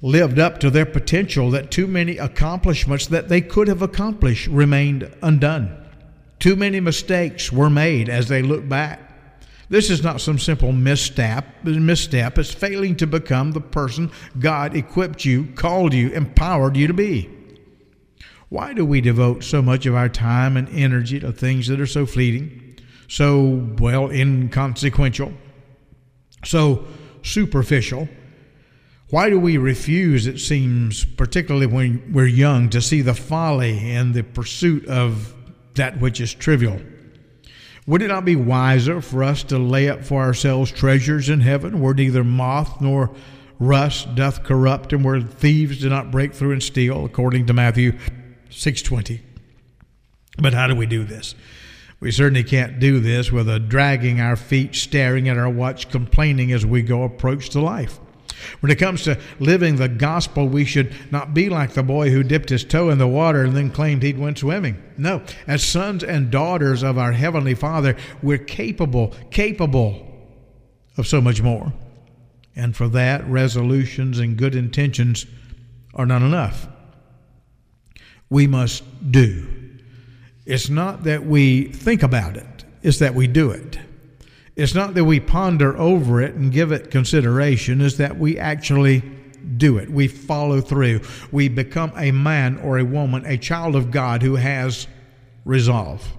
lived 0.00 0.38
up 0.38 0.58
to 0.60 0.70
their 0.70 0.86
potential, 0.86 1.50
that 1.50 1.70
too 1.70 1.86
many 1.86 2.16
accomplishments 2.16 3.08
that 3.08 3.28
they 3.28 3.40
could 3.40 3.68
have 3.68 3.82
accomplished 3.82 4.46
remained 4.46 5.12
undone. 5.22 5.76
Too 6.38 6.54
many 6.54 6.78
mistakes 6.78 7.52
were 7.52 7.68
made 7.68 8.08
as 8.08 8.28
they 8.28 8.42
look 8.42 8.68
back. 8.68 9.00
This 9.68 9.90
is 9.90 10.02
not 10.02 10.20
some 10.20 10.38
simple 10.38 10.72
misstep. 10.72 11.44
Misstep. 11.64 12.38
It's 12.38 12.54
failing 12.54 12.96
to 12.96 13.06
become 13.06 13.52
the 13.52 13.60
person 13.60 14.10
God 14.38 14.76
equipped 14.76 15.24
you, 15.24 15.46
called 15.56 15.92
you, 15.92 16.10
empowered 16.10 16.76
you 16.76 16.86
to 16.86 16.94
be. 16.94 17.28
Why 18.48 18.72
do 18.72 18.84
we 18.84 19.00
devote 19.00 19.44
so 19.44 19.60
much 19.60 19.84
of 19.84 19.94
our 19.94 20.08
time 20.08 20.56
and 20.56 20.68
energy 20.70 21.20
to 21.20 21.32
things 21.32 21.66
that 21.66 21.80
are 21.80 21.86
so 21.86 22.06
fleeting, 22.06 22.76
so, 23.08 23.68
well, 23.78 24.10
inconsequential, 24.10 25.34
so 26.48 26.84
superficial? 27.22 28.08
Why 29.10 29.30
do 29.30 29.38
we 29.40 29.56
refuse, 29.56 30.26
it 30.26 30.38
seems, 30.38 31.04
particularly 31.04 31.66
when 31.66 32.12
we're 32.12 32.26
young, 32.26 32.68
to 32.70 32.80
see 32.80 33.00
the 33.00 33.14
folly 33.14 33.90
in 33.92 34.12
the 34.12 34.22
pursuit 34.22 34.86
of 34.86 35.34
that 35.74 36.00
which 36.00 36.20
is 36.20 36.34
trivial? 36.34 36.80
Would 37.86 38.02
it 38.02 38.08
not 38.08 38.26
be 38.26 38.36
wiser 38.36 39.00
for 39.00 39.24
us 39.24 39.42
to 39.44 39.58
lay 39.58 39.88
up 39.88 40.04
for 40.04 40.22
ourselves 40.22 40.70
treasures 40.70 41.30
in 41.30 41.40
heaven 41.40 41.80
where 41.80 41.94
neither 41.94 42.22
moth 42.22 42.82
nor 42.82 43.14
rust 43.58 44.14
doth 44.14 44.44
corrupt 44.44 44.92
and 44.92 45.02
where 45.02 45.22
thieves 45.22 45.80
do 45.80 45.88
not 45.88 46.10
break 46.10 46.34
through 46.34 46.52
and 46.52 46.62
steal, 46.62 47.06
according 47.06 47.46
to 47.46 47.54
Matthew 47.54 47.92
620. 48.50 49.22
But 50.36 50.52
how 50.52 50.66
do 50.66 50.74
we 50.74 50.84
do 50.84 51.04
this? 51.04 51.34
We 52.00 52.12
certainly 52.12 52.44
can't 52.44 52.78
do 52.78 53.00
this 53.00 53.32
with 53.32 53.48
a 53.48 53.58
dragging 53.58 54.20
our 54.20 54.36
feet, 54.36 54.74
staring 54.74 55.28
at 55.28 55.36
our 55.36 55.50
watch, 55.50 55.88
complaining 55.88 56.52
as 56.52 56.64
we 56.64 56.82
go 56.82 57.02
approach 57.02 57.50
to 57.50 57.60
life. 57.60 57.98
When 58.60 58.70
it 58.70 58.78
comes 58.78 59.02
to 59.02 59.18
living 59.40 59.76
the 59.76 59.88
gospel, 59.88 60.48
we 60.48 60.64
should 60.64 60.94
not 61.10 61.34
be 61.34 61.48
like 61.48 61.72
the 61.72 61.82
boy 61.82 62.10
who 62.10 62.22
dipped 62.22 62.50
his 62.50 62.62
toe 62.62 62.90
in 62.90 62.98
the 62.98 63.08
water 63.08 63.42
and 63.42 63.56
then 63.56 63.70
claimed 63.70 64.04
he'd 64.04 64.18
went 64.18 64.38
swimming. 64.38 64.80
No, 64.96 65.22
as 65.48 65.64
sons 65.64 66.04
and 66.04 66.30
daughters 66.30 66.84
of 66.84 66.98
our 66.98 67.10
Heavenly 67.12 67.54
Father, 67.54 67.96
we're 68.22 68.38
capable, 68.38 69.12
capable 69.32 70.06
of 70.96 71.08
so 71.08 71.20
much 71.20 71.42
more. 71.42 71.72
And 72.54 72.76
for 72.76 72.88
that, 72.90 73.26
resolutions 73.28 74.20
and 74.20 74.36
good 74.36 74.54
intentions 74.54 75.26
are 75.94 76.06
not 76.06 76.22
enough 76.22 76.68
we 78.30 78.46
must 78.46 78.84
do. 79.10 79.46
It's 80.48 80.70
not 80.70 81.04
that 81.04 81.26
we 81.26 81.64
think 81.64 82.02
about 82.02 82.38
it, 82.38 82.64
it's 82.82 83.00
that 83.00 83.14
we 83.14 83.26
do 83.26 83.50
it. 83.50 83.78
It's 84.56 84.74
not 84.74 84.94
that 84.94 85.04
we 85.04 85.20
ponder 85.20 85.76
over 85.76 86.22
it 86.22 86.34
and 86.36 86.50
give 86.50 86.72
it 86.72 86.90
consideration, 86.90 87.82
it's 87.82 87.98
that 87.98 88.18
we 88.18 88.38
actually 88.38 89.02
do 89.58 89.76
it. 89.76 89.90
We 89.90 90.08
follow 90.08 90.62
through. 90.62 91.02
We 91.30 91.48
become 91.48 91.92
a 91.96 92.12
man 92.12 92.56
or 92.58 92.78
a 92.78 92.84
woman, 92.84 93.26
a 93.26 93.36
child 93.36 93.76
of 93.76 93.90
God 93.90 94.22
who 94.22 94.36
has 94.36 94.88
resolve. 95.44 96.16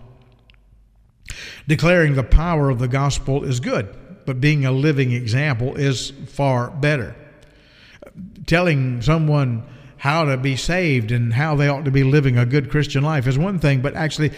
Declaring 1.67 2.13
the 2.13 2.23
power 2.23 2.69
of 2.69 2.77
the 2.77 2.87
gospel 2.87 3.43
is 3.43 3.59
good, 3.59 3.95
but 4.27 4.39
being 4.39 4.63
a 4.63 4.71
living 4.71 5.11
example 5.11 5.75
is 5.75 6.11
far 6.27 6.69
better. 6.69 7.15
Telling 8.45 9.01
someone, 9.01 9.63
how 9.99 10.23
to 10.23 10.37
be 10.37 10.55
saved 10.55 11.11
and 11.11 11.33
how 11.33 11.55
they 11.55 11.67
ought 11.67 11.83
to 11.83 11.91
be 11.91 12.03
living 12.03 12.37
a 12.37 12.45
good 12.45 12.71
Christian 12.71 13.03
life 13.03 13.27
is 13.27 13.37
one 13.37 13.59
thing, 13.59 13.81
but 13.81 13.95
actually 13.95 14.31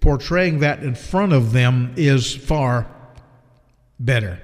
portraying 0.00 0.58
that 0.60 0.82
in 0.82 0.94
front 0.94 1.32
of 1.32 1.52
them 1.52 1.94
is 1.96 2.34
far 2.34 2.86
better. 3.98 4.38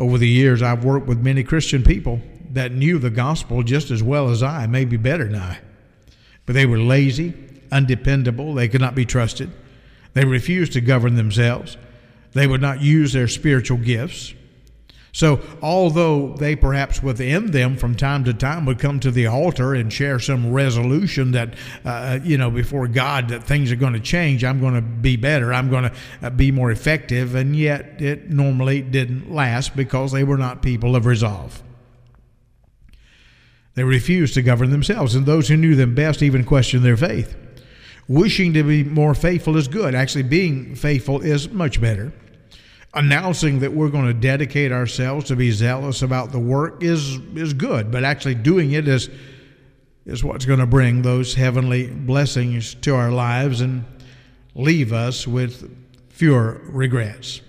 Over 0.00 0.18
the 0.18 0.28
years, 0.28 0.62
I've 0.62 0.84
worked 0.84 1.06
with 1.06 1.20
many 1.20 1.44
Christian 1.44 1.84
people 1.84 2.20
that 2.50 2.72
knew 2.72 2.98
the 2.98 3.08
gospel 3.08 3.62
just 3.62 3.92
as 3.92 4.02
well 4.02 4.30
as 4.30 4.42
I, 4.42 4.66
maybe 4.66 4.96
better 4.96 5.24
than 5.24 5.40
I. 5.40 5.60
But 6.44 6.54
they 6.54 6.66
were 6.66 6.80
lazy, 6.80 7.32
undependable, 7.70 8.52
they 8.52 8.66
could 8.66 8.80
not 8.80 8.96
be 8.96 9.04
trusted. 9.04 9.52
They 10.14 10.24
refused 10.24 10.72
to 10.72 10.80
govern 10.80 11.14
themselves. 11.14 11.76
They 12.32 12.48
would 12.48 12.60
not 12.60 12.82
use 12.82 13.12
their 13.12 13.28
spiritual 13.28 13.78
gifts. 13.78 14.34
So, 15.16 15.40
although 15.62 16.34
they 16.34 16.56
perhaps 16.56 17.02
within 17.02 17.50
them 17.50 17.78
from 17.78 17.94
time 17.94 18.24
to 18.24 18.34
time 18.34 18.66
would 18.66 18.78
come 18.78 19.00
to 19.00 19.10
the 19.10 19.28
altar 19.28 19.72
and 19.72 19.90
share 19.90 20.18
some 20.18 20.52
resolution 20.52 21.30
that, 21.30 21.54
uh, 21.86 22.18
you 22.22 22.36
know, 22.36 22.50
before 22.50 22.86
God 22.86 23.28
that 23.30 23.42
things 23.42 23.72
are 23.72 23.76
going 23.76 23.94
to 23.94 24.00
change, 24.00 24.44
I'm 24.44 24.60
going 24.60 24.74
to 24.74 24.82
be 24.82 25.16
better, 25.16 25.54
I'm 25.54 25.70
going 25.70 25.84
to 25.84 25.92
uh, 26.20 26.28
be 26.28 26.50
more 26.52 26.70
effective, 26.70 27.34
and 27.34 27.56
yet 27.56 28.02
it 28.02 28.28
normally 28.28 28.82
didn't 28.82 29.32
last 29.32 29.74
because 29.74 30.12
they 30.12 30.22
were 30.22 30.36
not 30.36 30.60
people 30.60 30.94
of 30.94 31.06
resolve. 31.06 31.62
They 33.72 33.84
refused 33.84 34.34
to 34.34 34.42
govern 34.42 34.68
themselves, 34.68 35.14
and 35.14 35.24
those 35.24 35.48
who 35.48 35.56
knew 35.56 35.76
them 35.76 35.94
best 35.94 36.22
even 36.22 36.44
questioned 36.44 36.84
their 36.84 36.98
faith. 36.98 37.34
Wishing 38.06 38.52
to 38.52 38.62
be 38.62 38.84
more 38.84 39.14
faithful 39.14 39.56
is 39.56 39.66
good. 39.66 39.94
Actually, 39.94 40.24
being 40.24 40.74
faithful 40.74 41.22
is 41.22 41.48
much 41.48 41.80
better 41.80 42.12
announcing 42.96 43.60
that 43.60 43.72
we're 43.72 43.90
going 43.90 44.06
to 44.06 44.14
dedicate 44.14 44.72
ourselves 44.72 45.26
to 45.26 45.36
be 45.36 45.50
zealous 45.50 46.02
about 46.02 46.32
the 46.32 46.38
work 46.38 46.82
is 46.82 47.16
is 47.36 47.52
good, 47.52 47.90
but 47.90 48.02
actually 48.02 48.34
doing 48.34 48.72
it 48.72 48.88
is 48.88 49.08
is 50.06 50.24
what's 50.24 50.44
going 50.44 50.60
to 50.60 50.66
bring 50.66 51.02
those 51.02 51.34
heavenly 51.34 51.88
blessings 51.88 52.74
to 52.76 52.94
our 52.94 53.10
lives 53.10 53.60
and 53.60 53.84
leave 54.54 54.92
us 54.92 55.26
with 55.26 55.70
fewer 56.08 56.60
regrets. 56.64 57.42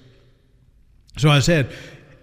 So 1.18 1.30
I 1.30 1.40
said, 1.40 1.72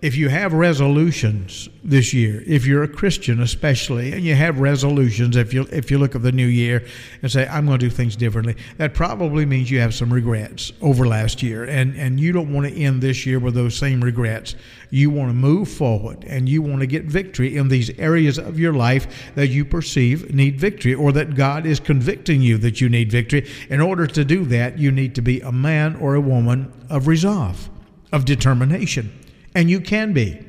if 0.05 0.19
you 0.19 0.29
have 0.29 0.53
resolutions 0.53 1.71
this 1.83 2.13
year, 2.13 2.45
if 2.47 2.67
you're 2.67 2.83
a 2.83 2.89
Christian 2.89 3.41
especially, 3.41 4.13
and 4.13 4.23
you 4.23 4.35
have 4.35 4.61
resolutions, 4.61 5.35
if 5.35 5.55
you 5.55 5.67
if 5.73 5.91
you 5.91 5.97
look 5.97 6.15
at 6.15 6.21
the 6.21 6.31
new 6.31 6.47
year 6.47 6.87
and 7.23 7.33
say, 7.33 7.47
I'm 7.47 7.65
going 7.65 7.79
to 7.79 7.87
do 7.87 7.89
things 7.89 8.15
differently, 8.15 8.55
that 8.77 8.93
probably 8.93 9.47
means 9.47 9.71
you 9.71 9.81
have 9.81 9.95
some 9.95 10.13
regrets 10.13 10.75
over 10.83 11.07
last 11.07 11.43
year. 11.43 11.65
And 11.65 11.97
and 11.97 12.21
you 12.21 12.33
don't 12.33 12.53
want 12.53 12.67
to 12.67 12.79
end 12.79 13.01
this 13.01 13.25
year 13.25 13.39
with 13.39 13.55
those 13.55 13.79
same 13.79 14.05
regrets. 14.05 14.57
You 14.91 15.09
want 15.09 15.31
to 15.31 15.35
move 15.35 15.71
forward 15.71 16.25
and 16.25 16.51
you 16.51 16.61
want 16.61 16.81
to 16.81 16.87
get 16.87 17.05
victory 17.05 17.57
in 17.57 17.69
these 17.69 17.89
areas 17.99 18.37
of 18.37 18.59
your 18.59 18.75
life 18.75 19.33
that 19.37 19.49
you 19.49 19.65
perceive 19.65 20.35
need 20.35 20.61
victory 20.61 20.93
or 20.93 21.13
that 21.13 21.35
God 21.35 21.65
is 21.65 21.81
convicting 21.81 22.43
you 22.43 22.59
that 22.59 22.79
you 22.79 22.91
need 22.91 23.11
victory. 23.11 23.49
In 23.71 23.81
order 23.81 24.07
to 24.09 24.23
do 24.23 24.45
that, 24.45 24.79
you 24.79 24.93
need 24.93 25.15
to 25.15 25.23
be 25.23 25.41
a 25.41 25.51
man 25.51 25.97
or 25.97 26.15
a 26.15 26.21
woman 26.21 26.71
of 26.91 27.07
resolve, 27.07 27.71
of 28.13 28.27
determination 28.27 29.11
and 29.55 29.71
you 29.71 29.81
can 29.81 30.13
be. 30.13 30.45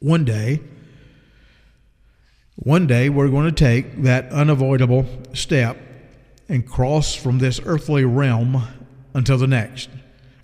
One 0.00 0.24
day, 0.24 0.60
one 2.56 2.86
day 2.86 3.08
we're 3.08 3.28
going 3.28 3.46
to 3.46 3.52
take 3.52 4.02
that 4.02 4.30
unavoidable 4.32 5.06
step 5.32 5.76
and 6.48 6.66
cross 6.66 7.14
from 7.14 7.38
this 7.38 7.60
earthly 7.64 8.04
realm 8.04 8.62
until 9.14 9.38
the 9.38 9.46
next. 9.46 9.90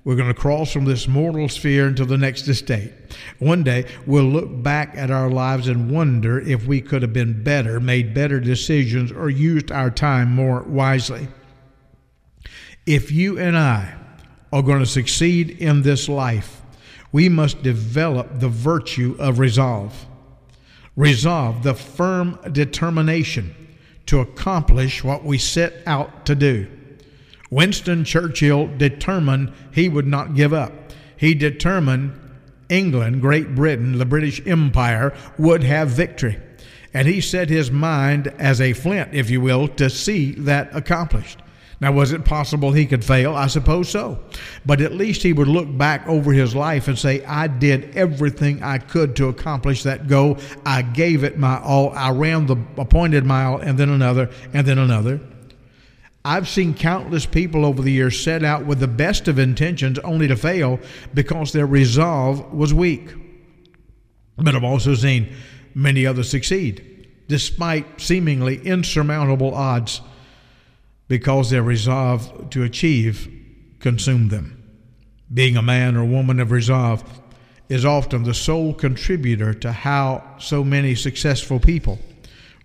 We're 0.05 0.17
going 0.17 0.29
to 0.29 0.35
cross 0.35 0.71
from 0.71 0.85
this 0.85 1.09
mortal 1.09 1.49
sphere 1.49 1.89
into 1.89 2.05
the 2.05 2.19
next 2.19 2.47
estate. 2.47 2.93
One 3.39 3.63
day, 3.63 3.87
we'll 4.07 4.25
look 4.25 4.63
back 4.63 4.93
at 4.97 5.11
our 5.11 5.31
lives 5.31 5.67
and 5.67 5.91
wonder 5.91 6.39
if 6.39 6.67
we 6.67 6.83
could 6.83 7.01
have 7.01 7.15
been 7.15 7.43
better, 7.43 7.81
made 7.81 8.13
better 8.13 8.39
decisions, 8.39 9.11
or 9.11 9.31
used 9.31 9.73
our 9.73 9.91
time 9.91 10.31
more 10.31 10.63
wisely. 10.63 11.29
If 12.85 13.11
you 13.11 13.39
and 13.39 13.57
I 13.57 13.95
are 14.53 14.63
going 14.63 14.81
to 14.81 14.87
succeed 14.87 15.51
in 15.51 15.81
this 15.83 16.07
life, 16.07 16.61
we 17.15 17.29
must 17.29 17.63
develop 17.63 18.41
the 18.41 18.49
virtue 18.49 19.15
of 19.21 19.39
resolve. 19.39 20.05
Resolve, 20.97 21.63
the 21.63 21.73
firm 21.73 22.37
determination 22.51 23.55
to 24.05 24.19
accomplish 24.19 25.05
what 25.05 25.25
we 25.25 25.39
set 25.39 25.75
out 25.87 26.27
to 26.27 26.35
do. 26.35 26.67
Winston 27.53 28.03
Churchill 28.03 28.67
determined 28.79 29.53
he 29.73 29.89
would 29.89 30.09
not 30.09 30.35
give 30.35 30.53
up. 30.53 30.73
He 31.17 31.35
determined 31.35 32.19
England, 32.69 33.21
Great 33.21 33.55
Britain, 33.55 33.97
the 33.97 34.05
British 34.05 34.45
Empire 34.45 35.17
would 35.39 35.63
have 35.63 35.91
victory. 35.91 36.37
And 36.93 37.07
he 37.07 37.21
set 37.21 37.49
his 37.49 37.71
mind 37.71 38.27
as 38.41 38.61
a 38.61 38.73
flint, 38.73 39.11
if 39.15 39.31
you 39.31 39.41
will, 39.41 39.69
to 39.69 39.89
see 39.89 40.33
that 40.33 40.75
accomplished. 40.75 41.39
Now, 41.81 41.93
was 41.93 42.13
it 42.13 42.25
possible 42.25 42.73
he 42.73 42.87
could 42.87 43.05
fail? 43.05 43.35
I 43.35 43.49
suppose 43.49 43.89
so. 43.89 44.19
But 44.65 44.81
at 44.81 44.93
least 44.93 45.23
he 45.23 45.33
would 45.33 45.49
look 45.49 45.77
back 45.77 46.07
over 46.07 46.33
his 46.33 46.55
life 46.55 46.89
and 46.89 46.99
say, 46.99 47.25
I 47.25 47.47
did 47.47 47.97
everything 47.97 48.63
I 48.63 48.79
could 48.79 49.17
to 49.17 49.29
accomplish 49.29 49.83
that 49.83 50.07
goal. 50.07 50.39
I 50.65 50.83
gave 50.83 51.25
it 51.25 51.39
my 51.39 51.61
all. 51.61 51.91
I 51.91 52.11
ran 52.11 52.47
the 52.47 52.57
appointed 52.77 53.25
mile 53.25 53.59
and 53.59 53.77
then 53.79 53.89
another 53.89 54.31
and 54.53 54.67
then 54.67 54.79
another. 54.79 55.21
I've 56.25 56.49
seen 56.49 56.75
countless 56.75 57.27
people 57.27 57.67
over 57.67 57.83
the 57.83 57.93
years 57.93 58.19
set 58.19 58.45
out 58.45 58.65
with 58.65 58.79
the 58.79 58.89
best 58.89 59.29
of 59.29 59.39
intentions 59.39 59.99
only 59.99 60.27
to 60.29 60.37
fail 60.37 60.81
because 61.13 61.53
their 61.53 61.67
resolve 61.67 62.53
was 62.53 62.73
weak. 62.73 63.13
But 64.37 64.55
I've 64.55 64.65
also 64.65 64.95
seen 64.95 65.35
many 65.75 66.07
others 66.07 66.31
succeed 66.31 66.93
despite 67.27 68.01
seemingly 68.01 68.57
insurmountable 68.67 69.55
odds 69.55 70.01
because 71.09 71.51
their 71.51 71.63
resolve 71.63 72.51
to 72.51 72.63
achieve 72.63 73.31
consumed 73.81 74.31
them. 74.31 74.61
Being 75.33 75.57
a 75.57 75.63
man 75.63 75.97
or 75.97 76.05
woman 76.05 76.41
of 76.41 76.51
resolve 76.51 77.03
is 77.69 77.85
often 77.85 78.23
the 78.25 78.35
sole 78.35 78.75
contributor 78.75 79.55
to 79.55 79.73
how 79.73 80.23
so 80.39 80.63
many 80.63 80.95
successful 80.95 81.59
people 81.59 81.99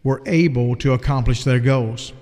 were 0.04 0.22
able 0.26 0.76
to 0.78 0.94
accomplish 0.94 1.44
their 1.44 1.60
goals. 1.60 2.14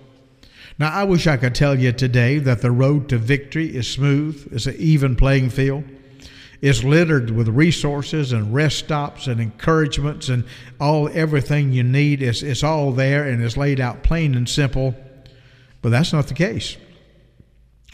Now, 0.79 0.91
I 0.91 1.03
wish 1.05 1.25
I 1.25 1.37
could 1.37 1.55
tell 1.55 1.77
you 1.77 1.91
today 1.91 2.37
that 2.39 2.61
the 2.61 2.71
road 2.71 3.09
to 3.09 3.17
victory 3.17 3.75
is 3.75 3.89
smooth, 3.89 4.47
it's 4.51 4.67
an 4.67 4.75
even 4.77 5.15
playing 5.15 5.49
field. 5.49 5.83
is 6.59 6.83
littered 6.83 7.29
with 7.29 7.47
resources 7.47 8.31
and 8.31 8.53
rest 8.53 8.79
stops 8.79 9.27
and 9.27 9.39
encouragements 9.39 10.27
and 10.27 10.43
all 10.79 11.07
everything 11.13 11.71
you 11.71 11.83
need 11.83 12.19
is 12.21 12.41
it's 12.41 12.63
all 12.63 12.91
there 12.91 13.27
and 13.27 13.43
is 13.43 13.57
laid 13.57 13.79
out 13.79 14.01
plain 14.01 14.33
and 14.33 14.49
simple. 14.49 14.95
But 15.81 15.89
that's 15.89 16.13
not 16.13 16.27
the 16.27 16.33
case. 16.33 16.77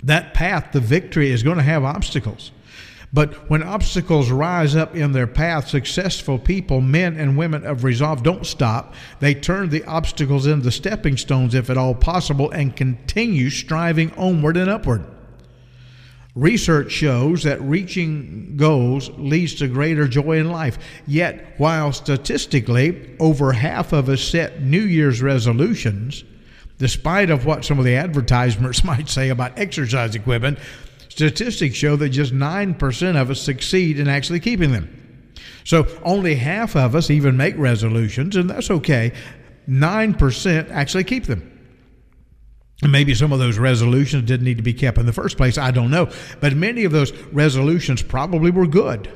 That 0.04 0.34
path 0.34 0.72
to 0.72 0.80
victory 0.80 1.32
is 1.32 1.44
going 1.44 1.58
to 1.58 1.64
have 1.64 1.84
obstacles. 1.84 2.52
But 3.14 3.48
when 3.48 3.62
obstacles 3.62 4.32
rise 4.32 4.76
up 4.76 4.96
in 4.96 5.12
their 5.12 5.28
path, 5.28 5.68
successful 5.68 6.40
people, 6.40 6.82
men 6.82 7.16
and 7.16 7.38
women 7.38 7.64
of 7.64 7.84
resolve, 7.84 8.24
don't 8.24 8.46
stop. 8.46 8.96
They 9.20 9.36
turn 9.36 9.70
the 9.70 9.84
obstacles 9.84 10.48
into 10.48 10.72
stepping 10.72 11.18
stones, 11.18 11.54
if 11.54 11.70
at 11.70 11.78
all 11.78 11.94
possible, 11.94 12.50
and 12.50 12.76
continue 12.76 13.52
striving 13.52 14.12
onward 14.16 14.58
and 14.58 14.68
upward. 14.68 15.06
Research 16.34 16.92
shows 16.92 17.44
that 17.44 17.62
reaching 17.62 18.58
goals 18.58 19.12
leads 19.12 19.54
to 19.56 19.68
greater 19.68 20.08
joy 20.08 20.40
in 20.40 20.50
life. 20.50 20.80
Yet, 21.06 21.54
while 21.58 21.94
statistically 21.94 23.16
over 23.20 23.54
half 23.54 23.94
of 23.94 24.10
us 24.10 24.22
set 24.22 24.64
New 24.64 24.82
Year's 24.82 25.22
resolutions, 25.22 26.24
despite 26.78 27.30
of 27.30 27.46
what 27.46 27.66
some 27.66 27.80
of 27.80 27.86
the 27.86 27.96
advertisements 27.96 28.84
might 28.86 29.10
say 29.10 29.30
about 29.30 29.58
exercise 29.58 30.16
equipment, 30.16 30.60
statistics 31.10 31.76
show 31.76 31.96
that 31.96 32.10
just 32.10 32.34
9% 32.34 33.22
of 33.22 33.30
us 33.30 33.42
succeed 33.42 34.00
in 34.00 34.08
actually 34.08 34.40
keeping 34.40 34.72
them. 34.72 35.00
So 35.64 35.88
only 36.04 36.36
half 36.36 36.76
of 36.76 36.96
us 36.96 37.10
even 37.10 37.38
make 37.38 37.58
resolutions, 37.58 38.36
and 38.36 38.50
that's 38.50 38.70
okay. 38.70 39.14
9% 39.68 40.72
actually 40.72 41.04
keep 41.06 41.26
them. 41.26 41.50
Maybe 42.82 43.14
some 43.14 43.32
of 43.32 43.40
those 43.40 43.58
resolutions 43.58 44.24
didn't 44.24 44.46
need 44.46 44.58
to 44.58 44.64
be 44.64 44.74
kept 44.74 44.98
in 44.98 45.06
the 45.06 45.14
first 45.14 45.38
place. 45.38 45.58
I 45.58 45.72
don't 45.72 45.90
know. 45.90 46.10
But 46.42 46.56
many 46.56 46.84
of 46.84 46.92
those 46.92 47.14
resolutions 47.32 48.02
probably 48.02 48.52
were 48.52 48.68
good. 48.68 49.10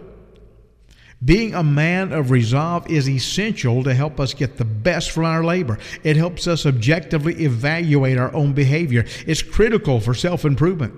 Being 1.25 1.55
a 1.55 1.63
man 1.63 2.13
of 2.13 2.29
resolve 2.29 2.89
is 2.91 3.09
essential 3.09 3.83
to 3.83 3.93
help 3.93 4.19
us 4.19 4.35
get 4.35 4.57
the 4.57 4.65
best 4.65 5.09
from 5.09 5.25
our 5.25 5.43
labor. 5.43 5.79
It 6.03 6.15
helps 6.15 6.45
us 6.45 6.65
objectively 6.65 7.43
evaluate 7.43 8.19
our 8.19 8.33
own 8.35 8.53
behavior. 8.53 9.03
It's 9.25 9.41
critical 9.41 9.99
for 9.99 10.13
self 10.13 10.45
improvement. 10.45 10.93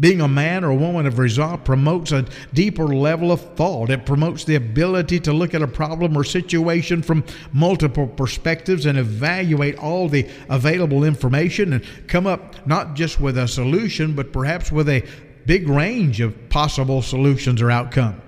Being 0.00 0.20
a 0.20 0.28
man 0.28 0.64
or 0.64 0.72
woman 0.72 1.06
of 1.06 1.18
resolve 1.18 1.64
promotes 1.64 2.12
a 2.12 2.24
deeper 2.54 2.86
level 2.86 3.32
of 3.32 3.40
thought. 3.56 3.90
It 3.90 4.06
promotes 4.06 4.44
the 4.44 4.54
ability 4.54 5.18
to 5.20 5.32
look 5.32 5.54
at 5.54 5.62
a 5.62 5.66
problem 5.66 6.16
or 6.16 6.22
situation 6.22 7.02
from 7.02 7.24
multiple 7.52 8.06
perspectives 8.06 8.86
and 8.86 8.96
evaluate 8.96 9.76
all 9.78 10.08
the 10.08 10.28
available 10.48 11.02
information 11.02 11.74
and 11.74 11.84
come 12.06 12.28
up 12.28 12.64
not 12.66 12.94
just 12.94 13.20
with 13.20 13.36
a 13.36 13.48
solution, 13.48 14.14
but 14.14 14.32
perhaps 14.32 14.70
with 14.70 14.88
a 14.88 15.04
big 15.46 15.68
range 15.68 16.20
of 16.20 16.48
possible 16.48 17.02
solutions 17.02 17.60
or 17.60 17.70
outcome. 17.70 18.22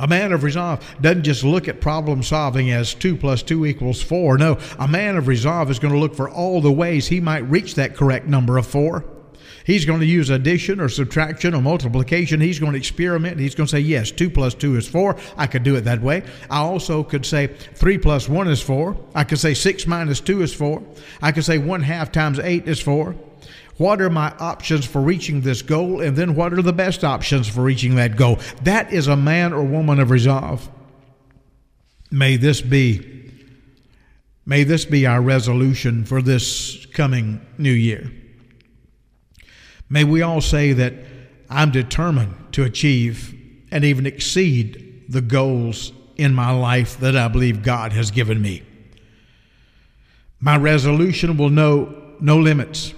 A 0.00 0.08
man 0.08 0.32
of 0.32 0.42
resolve 0.42 0.82
doesn't 1.02 1.24
just 1.24 1.44
look 1.44 1.68
at 1.68 1.82
problem 1.82 2.22
solving 2.22 2.70
as 2.70 2.94
2 2.94 3.16
plus 3.16 3.42
2 3.42 3.66
equals 3.66 4.02
4. 4.02 4.38
No, 4.38 4.58
a 4.78 4.88
man 4.88 5.16
of 5.18 5.28
resolve 5.28 5.70
is 5.70 5.78
going 5.78 5.92
to 5.92 6.00
look 6.00 6.14
for 6.14 6.30
all 6.30 6.62
the 6.62 6.72
ways 6.72 7.06
he 7.06 7.20
might 7.20 7.48
reach 7.50 7.74
that 7.74 7.94
correct 7.94 8.26
number 8.26 8.56
of 8.56 8.66
4. 8.66 9.04
He's 9.62 9.84
going 9.84 10.00
to 10.00 10.06
use 10.06 10.30
addition 10.30 10.80
or 10.80 10.88
subtraction 10.88 11.54
or 11.54 11.60
multiplication. 11.60 12.40
He's 12.40 12.58
going 12.58 12.72
to 12.72 12.78
experiment. 12.78 13.38
He's 13.38 13.54
going 13.54 13.66
to 13.66 13.70
say, 13.70 13.80
yes, 13.80 14.10
2 14.10 14.30
plus 14.30 14.54
2 14.54 14.76
is 14.76 14.88
4. 14.88 15.16
I 15.36 15.46
could 15.46 15.64
do 15.64 15.76
it 15.76 15.82
that 15.82 16.00
way. 16.00 16.22
I 16.48 16.60
also 16.60 17.04
could 17.04 17.26
say 17.26 17.48
3 17.48 17.98
plus 17.98 18.26
1 18.26 18.48
is 18.48 18.62
4. 18.62 18.96
I 19.14 19.24
could 19.24 19.38
say 19.38 19.52
6 19.52 19.86
minus 19.86 20.20
2 20.20 20.40
is 20.40 20.54
4. 20.54 20.82
I 21.20 21.30
could 21.30 21.44
say 21.44 21.58
1 21.58 21.82
half 21.82 22.10
times 22.10 22.38
8 22.38 22.66
is 22.66 22.80
4. 22.80 23.14
What 23.80 24.02
are 24.02 24.10
my 24.10 24.30
options 24.36 24.84
for 24.84 25.00
reaching 25.00 25.40
this 25.40 25.62
goal? 25.62 26.02
And 26.02 26.14
then 26.14 26.34
what 26.34 26.52
are 26.52 26.60
the 26.60 26.70
best 26.70 27.02
options 27.02 27.48
for 27.48 27.62
reaching 27.62 27.94
that 27.94 28.14
goal? 28.14 28.38
That 28.64 28.92
is 28.92 29.06
a 29.06 29.16
man 29.16 29.54
or 29.54 29.64
woman 29.64 29.98
of 30.00 30.10
resolve. 30.10 30.68
May 32.10 32.36
this 32.36 32.60
be 32.60 33.32
may 34.44 34.64
this 34.64 34.84
be 34.84 35.06
our 35.06 35.22
resolution 35.22 36.04
for 36.04 36.20
this 36.20 36.84
coming 36.92 37.40
new 37.56 37.72
year. 37.72 38.12
May 39.88 40.04
we 40.04 40.20
all 40.20 40.42
say 40.42 40.74
that 40.74 40.92
I'm 41.48 41.70
determined 41.70 42.52
to 42.52 42.64
achieve 42.64 43.34
and 43.70 43.82
even 43.82 44.04
exceed 44.04 45.04
the 45.08 45.22
goals 45.22 45.92
in 46.18 46.34
my 46.34 46.50
life 46.50 47.00
that 47.00 47.16
I 47.16 47.28
believe 47.28 47.62
God 47.62 47.92
has 47.94 48.10
given 48.10 48.42
me. 48.42 48.62
My 50.38 50.58
resolution 50.58 51.38
will 51.38 51.48
know 51.48 51.94
no 52.20 52.36
limits. 52.36 52.92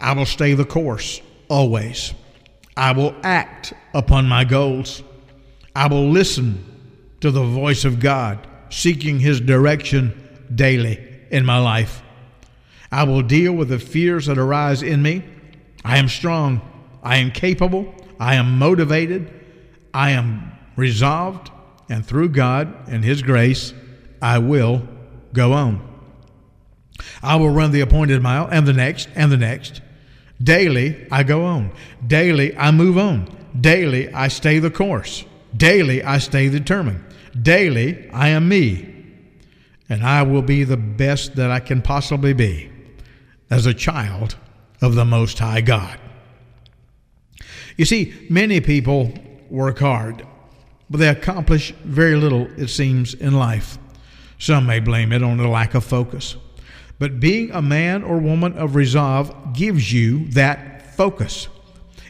I 0.00 0.12
will 0.12 0.26
stay 0.26 0.54
the 0.54 0.64
course 0.64 1.20
always. 1.48 2.14
I 2.76 2.92
will 2.92 3.14
act 3.22 3.72
upon 3.92 4.28
my 4.28 4.44
goals. 4.44 5.02
I 5.76 5.86
will 5.88 6.08
listen 6.08 6.64
to 7.20 7.30
the 7.30 7.44
voice 7.44 7.84
of 7.84 8.00
God, 8.00 8.46
seeking 8.70 9.20
His 9.20 9.40
direction 9.40 10.46
daily 10.54 10.98
in 11.30 11.44
my 11.44 11.58
life. 11.58 12.02
I 12.90 13.04
will 13.04 13.22
deal 13.22 13.52
with 13.52 13.68
the 13.68 13.78
fears 13.78 14.26
that 14.26 14.38
arise 14.38 14.82
in 14.82 15.02
me 15.02 15.24
I 15.84 15.98
am 15.98 16.08
strong. 16.08 16.62
I 17.02 17.18
am 17.18 17.30
capable. 17.30 17.94
I 18.18 18.36
am 18.36 18.58
motivated. 18.58 19.30
I 19.92 20.12
am 20.12 20.52
resolved. 20.76 21.50
And 21.90 22.04
through 22.04 22.30
God 22.30 22.88
and 22.88 23.04
His 23.04 23.20
grace, 23.22 23.74
I 24.22 24.38
will 24.38 24.88
go 25.34 25.52
on. 25.52 25.93
I 27.22 27.36
will 27.36 27.50
run 27.50 27.72
the 27.72 27.80
appointed 27.80 28.22
mile 28.22 28.48
and 28.50 28.66
the 28.66 28.72
next 28.72 29.08
and 29.14 29.30
the 29.30 29.36
next. 29.36 29.80
Daily, 30.42 31.06
I 31.10 31.22
go 31.22 31.44
on. 31.44 31.72
Daily, 32.06 32.56
I 32.56 32.70
move 32.70 32.98
on. 32.98 33.34
Daily, 33.58 34.12
I 34.12 34.28
stay 34.28 34.58
the 34.58 34.70
course. 34.70 35.24
Daily, 35.56 36.02
I 36.02 36.18
stay 36.18 36.48
determined. 36.48 37.04
Daily, 37.40 38.10
I 38.10 38.28
am 38.28 38.48
me. 38.48 38.90
And 39.88 40.04
I 40.04 40.22
will 40.22 40.42
be 40.42 40.64
the 40.64 40.76
best 40.76 41.36
that 41.36 41.50
I 41.50 41.60
can 41.60 41.82
possibly 41.82 42.32
be 42.32 42.70
as 43.50 43.66
a 43.66 43.74
child 43.74 44.36
of 44.80 44.94
the 44.94 45.04
Most 45.04 45.38
High 45.38 45.60
God. 45.60 45.98
You 47.76 47.84
see, 47.84 48.14
many 48.30 48.60
people 48.60 49.12
work 49.50 49.78
hard, 49.78 50.26
but 50.88 50.98
they 50.98 51.08
accomplish 51.08 51.72
very 51.84 52.16
little, 52.16 52.48
it 52.60 52.68
seems, 52.68 53.14
in 53.14 53.34
life. 53.34 53.78
Some 54.38 54.66
may 54.66 54.80
blame 54.80 55.12
it 55.12 55.22
on 55.22 55.38
a 55.40 55.50
lack 55.50 55.74
of 55.74 55.84
focus. 55.84 56.36
But 56.98 57.20
being 57.20 57.50
a 57.50 57.62
man 57.62 58.02
or 58.02 58.18
woman 58.18 58.56
of 58.56 58.74
resolve 58.74 59.52
gives 59.52 59.92
you 59.92 60.26
that 60.28 60.94
focus. 60.94 61.48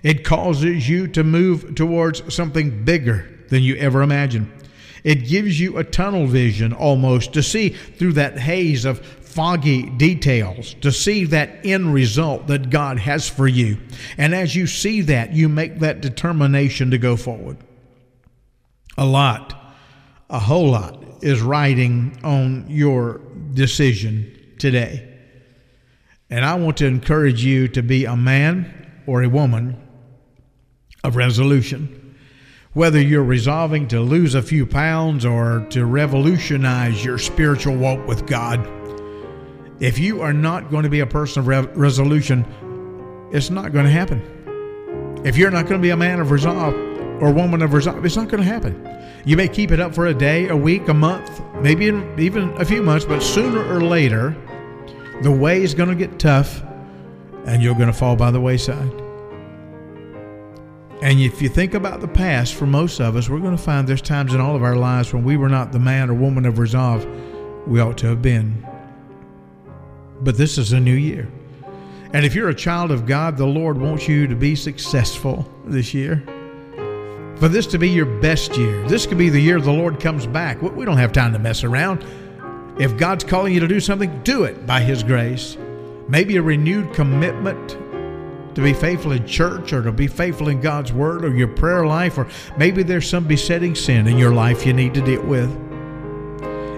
It 0.03 0.25
causes 0.25 0.89
you 0.89 1.09
to 1.09 1.25
move 1.25 1.75
towards 1.75 2.35
something 2.35 2.85
bigger 2.85 3.29
than 3.49 3.63
you 3.63 3.77
ever 3.77 4.03
imagined. 4.03 4.51
It 5.03 5.27
gives 5.27 5.59
you 5.61 5.79
a 5.79 5.85
tunnel 5.85 6.27
vision 6.27 6.73
almost 6.73 7.33
to 7.35 7.43
see 7.43 7.71
through 7.71 8.15
that 8.15 8.39
haze 8.39 8.85
of 8.85 9.05
foggy 9.35 9.91
details 9.91 10.75
to 10.75 10.93
see 10.93 11.25
that 11.25 11.59
end 11.65 11.93
result 11.93 12.47
that 12.47 12.71
God 12.71 13.01
has 13.01 13.29
for 13.29 13.49
you. 13.49 13.79
And 14.17 14.33
as 14.33 14.55
you 14.55 14.69
see 14.69 15.01
that, 15.03 15.33
you 15.33 15.49
make 15.49 15.81
that 15.81 16.01
determination 16.01 16.93
to 16.93 16.99
go 16.99 17.17
forward. 17.17 17.57
A 18.97 19.05
lot, 19.05 19.75
a 20.31 20.39
whole 20.39 20.71
lot, 20.71 21.03
is 21.21 21.43
riding 21.43 22.17
on 22.23 22.67
your 22.69 23.21
decision 23.55 24.39
today. 24.65 25.07
And 26.31 26.43
I 26.43 26.55
want 26.55 26.79
to 26.79 26.87
encourage 26.87 27.45
you 27.45 27.69
to 27.69 27.83
be 27.83 28.07
a 28.07 28.17
man 28.17 29.03
or 29.07 29.23
a 29.23 29.29
woman 29.29 29.77
of 31.05 31.17
resolution. 31.17 32.17
Whether 32.73 32.99
you're 32.99 33.23
resolving 33.23 33.89
to 33.89 34.01
lose 34.01 34.35
a 34.35 34.41
few 34.41 34.65
pounds 34.65 35.27
or 35.27 35.67
to 35.69 35.85
revolutionize 35.85 37.05
your 37.05 37.19
spiritual 37.19 37.77
walk 37.77 38.07
with 38.07 38.27
God, 38.27 38.67
if 39.81 39.99
you 39.99 40.23
are 40.23 40.33
not 40.33 40.71
going 40.71 40.85
to 40.85 40.89
be 40.89 41.01
a 41.01 41.07
person 41.07 41.41
of 41.41 41.47
re- 41.47 41.69
resolution, 41.75 42.47
it's 43.33 43.51
not 43.51 43.71
going 43.71 43.85
to 43.85 43.91
happen. 43.91 44.23
If 45.27 45.37
you're 45.37 45.51
not 45.51 45.67
going 45.67 45.79
to 45.79 45.83
be 45.83 45.91
a 45.91 45.97
man 45.97 46.21
of 46.21 46.31
resolve 46.31 46.73
or 47.23 47.31
woman 47.35 47.61
of 47.61 47.75
resolve, 47.75 48.03
it's 48.07 48.17
not 48.17 48.29
going 48.29 48.43
to 48.43 48.49
happen. 48.49 48.81
You 49.27 49.37
may 49.37 49.47
keep 49.47 49.73
it 49.73 49.81
up 49.81 49.95
for 49.95 50.07
a 50.07 50.15
day, 50.15 50.49
a 50.49 50.57
week, 50.57 50.89
a 50.89 50.95
month, 50.95 51.43
maybe 51.61 51.87
even 52.17 52.51
a 52.59 52.65
few 52.65 52.83
months, 52.83 53.05
but 53.05 53.23
sooner 53.23 53.63
or 53.73 53.83
later, 53.83 54.35
the 55.23 55.31
way 55.31 55.63
is 55.63 55.75
going 55.75 55.89
to 55.89 55.95
get 55.95 56.19
tough 56.19 56.63
and 57.47 57.63
you're 57.63 57.75
going 57.75 57.87
to 57.87 57.93
fall 57.93 58.17
by 58.17 58.31
the 58.31 58.41
wayside. 58.41 58.93
And 61.03 61.21
if 61.21 61.43
you 61.43 61.49
think 61.49 61.75
about 61.75 62.01
the 62.01 62.09
past, 62.09 62.55
for 62.55 62.67
most 62.67 63.01
of 63.01 63.15
us, 63.17 63.29
we're 63.29 63.41
going 63.41 63.57
to 63.57 63.63
find 63.63 63.87
there's 63.87 64.01
times 64.01 64.33
in 64.33 64.41
all 64.41 64.57
of 64.57 64.63
our 64.63 64.77
lives 64.77 65.13
when 65.13 65.23
we 65.23 65.37
were 65.37 65.51
not 65.51 65.71
the 65.71 65.79
man 65.79 66.09
or 66.09 66.15
woman 66.15 66.47
of 66.47 66.59
resolve 66.59 67.07
we 67.67 67.81
ought 67.81 67.99
to 67.99 68.07
have 68.07 68.23
been. 68.23 68.67
But 70.21 70.37
this 70.39 70.57
is 70.57 70.73
a 70.73 70.81
new 70.81 70.95
year. 70.95 71.31
And 72.15 72.25
if 72.25 72.35
you're 72.35 72.49
a 72.49 72.55
child 72.55 72.91
of 72.91 73.07
God, 73.07 73.37
the 73.37 73.47
Lord 73.47 73.77
wants 73.77 74.09
you 74.09 74.27
to 74.27 74.35
be 74.35 74.55
successful 74.55 75.51
this 75.67 75.93
year. 75.93 76.23
For 77.37 77.49
this 77.49 77.67
to 77.69 77.79
be 77.79 77.91
your 77.91 78.07
best 78.07 78.57
year. 78.57 78.87
This 78.89 79.05
could 79.05 79.19
be 79.19 79.29
the 79.29 79.41
year 79.41 79.61
the 79.61 79.73
Lord 79.73 80.01
comes 80.01 80.27
back. 80.27 80.63
We 80.63 80.85
don't 80.85 80.97
have 80.97 81.13
time 81.13 81.33
to 81.33 81.39
mess 81.39 81.65
around. 81.65 82.05
If 82.79 82.97
God's 82.97 83.25
calling 83.25 83.55
you 83.55 83.61
to 83.61 83.69
do 83.69 83.81
something, 83.81 84.23
do 84.23 84.45
it 84.45 84.67
by 84.67 84.81
His 84.81 85.03
grace. 85.03 85.57
Maybe 86.09 86.37
a 86.37 86.43
renewed 86.43 86.93
commitment 86.93 87.79
to 88.55 88.63
be 88.63 88.73
faithful 88.73 89.13
in 89.13 89.27
church 89.27 89.73
or 89.73 89.83
to 89.83 89.93
be 89.93 90.07
faithful 90.07 90.49
in 90.49 90.61
God's 90.61 90.93
Word 90.93 91.25
or 91.25 91.35
your 91.35 91.49
prayer 91.49 91.87
life, 91.87 92.19
or 92.19 92.29
maybe 92.57 92.83
there's 92.83 93.09
some 93.09 93.27
besetting 93.27 93.75
sin 93.75 94.07
in 94.07 94.19
your 94.19 94.33
life 94.33 94.67
you 94.67 94.73
need 94.73 94.95
to 94.95 95.01
deal 95.01 95.25
with. 95.25 95.51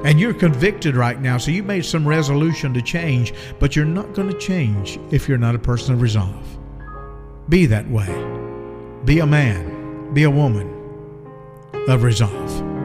And 0.04 0.20
you're 0.20 0.34
convicted 0.34 0.94
right 0.94 1.20
now, 1.20 1.38
so 1.38 1.50
you 1.50 1.62
made 1.62 1.84
some 1.84 2.06
resolution 2.06 2.72
to 2.74 2.82
change, 2.82 3.34
but 3.58 3.74
you're 3.74 3.84
not 3.84 4.12
going 4.14 4.28
to 4.28 4.38
change 4.38 4.98
if 5.10 5.28
you're 5.28 5.38
not 5.38 5.54
a 5.54 5.58
person 5.58 5.94
of 5.94 6.02
resolve. 6.02 6.46
Be 7.48 7.66
that 7.66 7.88
way. 7.88 8.06
Be 9.04 9.18
a 9.20 9.26
man, 9.26 10.14
be 10.14 10.22
a 10.24 10.30
woman 10.30 10.72
of 11.88 12.02
resolve. 12.02 12.75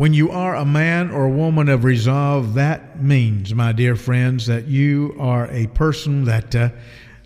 When 0.00 0.14
you 0.14 0.30
are 0.30 0.56
a 0.56 0.64
man 0.64 1.10
or 1.10 1.26
a 1.26 1.30
woman 1.30 1.68
of 1.68 1.84
resolve, 1.84 2.54
that 2.54 3.02
means, 3.02 3.54
my 3.54 3.72
dear 3.72 3.96
friends, 3.96 4.46
that 4.46 4.66
you 4.66 5.14
are 5.20 5.46
a 5.48 5.66
person 5.66 6.24
that, 6.24 6.54
uh, 6.54 6.70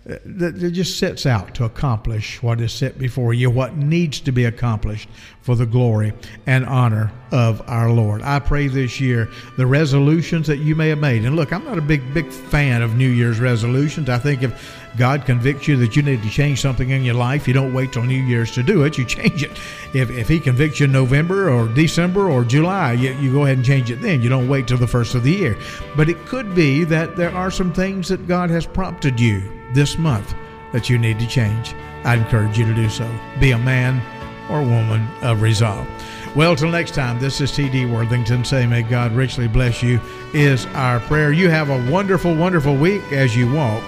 that 0.05 0.71
just 0.73 0.99
sets 0.99 1.25
out 1.25 1.55
to 1.55 1.63
accomplish 1.63 2.43
what 2.43 2.59
is 2.59 2.73
set 2.73 2.99
before 2.99 3.33
you, 3.33 3.49
what 3.49 3.77
needs 3.77 4.19
to 4.19 4.33
be 4.33 4.43
accomplished 4.43 5.07
for 5.39 5.55
the 5.55 5.65
glory 5.65 6.11
and 6.47 6.65
honor 6.65 7.13
of 7.31 7.61
our 7.65 7.89
Lord. 7.89 8.21
I 8.23 8.39
pray 8.39 8.67
this 8.67 8.99
year 8.99 9.29
the 9.55 9.65
resolutions 9.65 10.45
that 10.47 10.57
you 10.57 10.75
may 10.75 10.89
have 10.89 10.99
made. 10.99 11.23
And 11.23 11.37
look, 11.37 11.53
I'm 11.53 11.63
not 11.63 11.77
a 11.77 11.81
big, 11.81 12.13
big 12.13 12.29
fan 12.29 12.81
of 12.81 12.97
New 12.97 13.07
Year's 13.07 13.39
resolutions. 13.39 14.09
I 14.09 14.17
think 14.17 14.43
if 14.43 14.84
God 14.97 15.25
convicts 15.25 15.67
you 15.67 15.75
that 15.77 15.95
you 15.95 16.01
need 16.01 16.23
to 16.23 16.29
change 16.29 16.61
something 16.61 16.89
in 16.89 17.03
your 17.03 17.15
life, 17.15 17.47
you 17.47 17.53
don't 17.53 17.73
wait 17.73 17.91
till 17.91 18.03
New 18.03 18.21
Year's 18.21 18.51
to 18.51 18.63
do 18.63 18.83
it. 18.83 18.97
You 18.97 19.05
change 19.05 19.43
it. 19.43 19.51
If, 19.93 20.09
if 20.09 20.27
He 20.27 20.39
convicts 20.39 20.79
you 20.79 20.85
in 20.85 20.91
November 20.91 21.49
or 21.49 21.67
December 21.67 22.29
or 22.29 22.43
July, 22.43 22.93
you, 22.93 23.13
you 23.13 23.31
go 23.31 23.43
ahead 23.43 23.57
and 23.57 23.65
change 23.65 23.91
it 23.91 24.01
then. 24.01 24.21
You 24.21 24.29
don't 24.29 24.47
wait 24.47 24.67
till 24.67 24.77
the 24.77 24.87
first 24.87 25.15
of 25.15 25.23
the 25.23 25.31
year. 25.31 25.57
But 25.95 26.09
it 26.09 26.25
could 26.25 26.55
be 26.55 26.83
that 26.85 27.15
there 27.15 27.33
are 27.33 27.51
some 27.51 27.73
things 27.73 28.07
that 28.07 28.27
God 28.27 28.49
has 28.49 28.65
prompted 28.65 29.19
you 29.19 29.41
this 29.73 29.97
month 29.97 30.33
that 30.71 30.89
you 30.89 30.97
need 30.97 31.19
to 31.19 31.27
change. 31.27 31.73
I 32.03 32.15
encourage 32.15 32.57
you 32.57 32.65
to 32.65 32.73
do 32.73 32.89
so. 32.89 33.09
Be 33.39 33.51
a 33.51 33.57
man 33.57 34.01
or 34.49 34.61
woman 34.61 35.07
of 35.21 35.41
resolve. 35.41 35.87
Well, 36.35 36.55
till 36.55 36.69
next 36.69 36.93
time, 36.93 37.19
this 37.19 37.39
is 37.39 37.51
T.D. 37.51 37.85
Worthington 37.85 38.43
saying, 38.43 38.69
May 38.69 38.83
God 38.83 39.13
richly 39.13 39.47
bless 39.47 39.81
you, 39.81 39.99
is 40.33 40.65
our 40.67 40.99
prayer. 41.01 41.31
You 41.31 41.49
have 41.49 41.69
a 41.69 41.91
wonderful, 41.91 42.35
wonderful 42.35 42.75
week 42.75 43.01
as 43.11 43.35
you 43.35 43.51
walk 43.51 43.81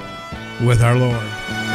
with 0.60 0.82
our 0.82 0.96
Lord. 0.96 1.67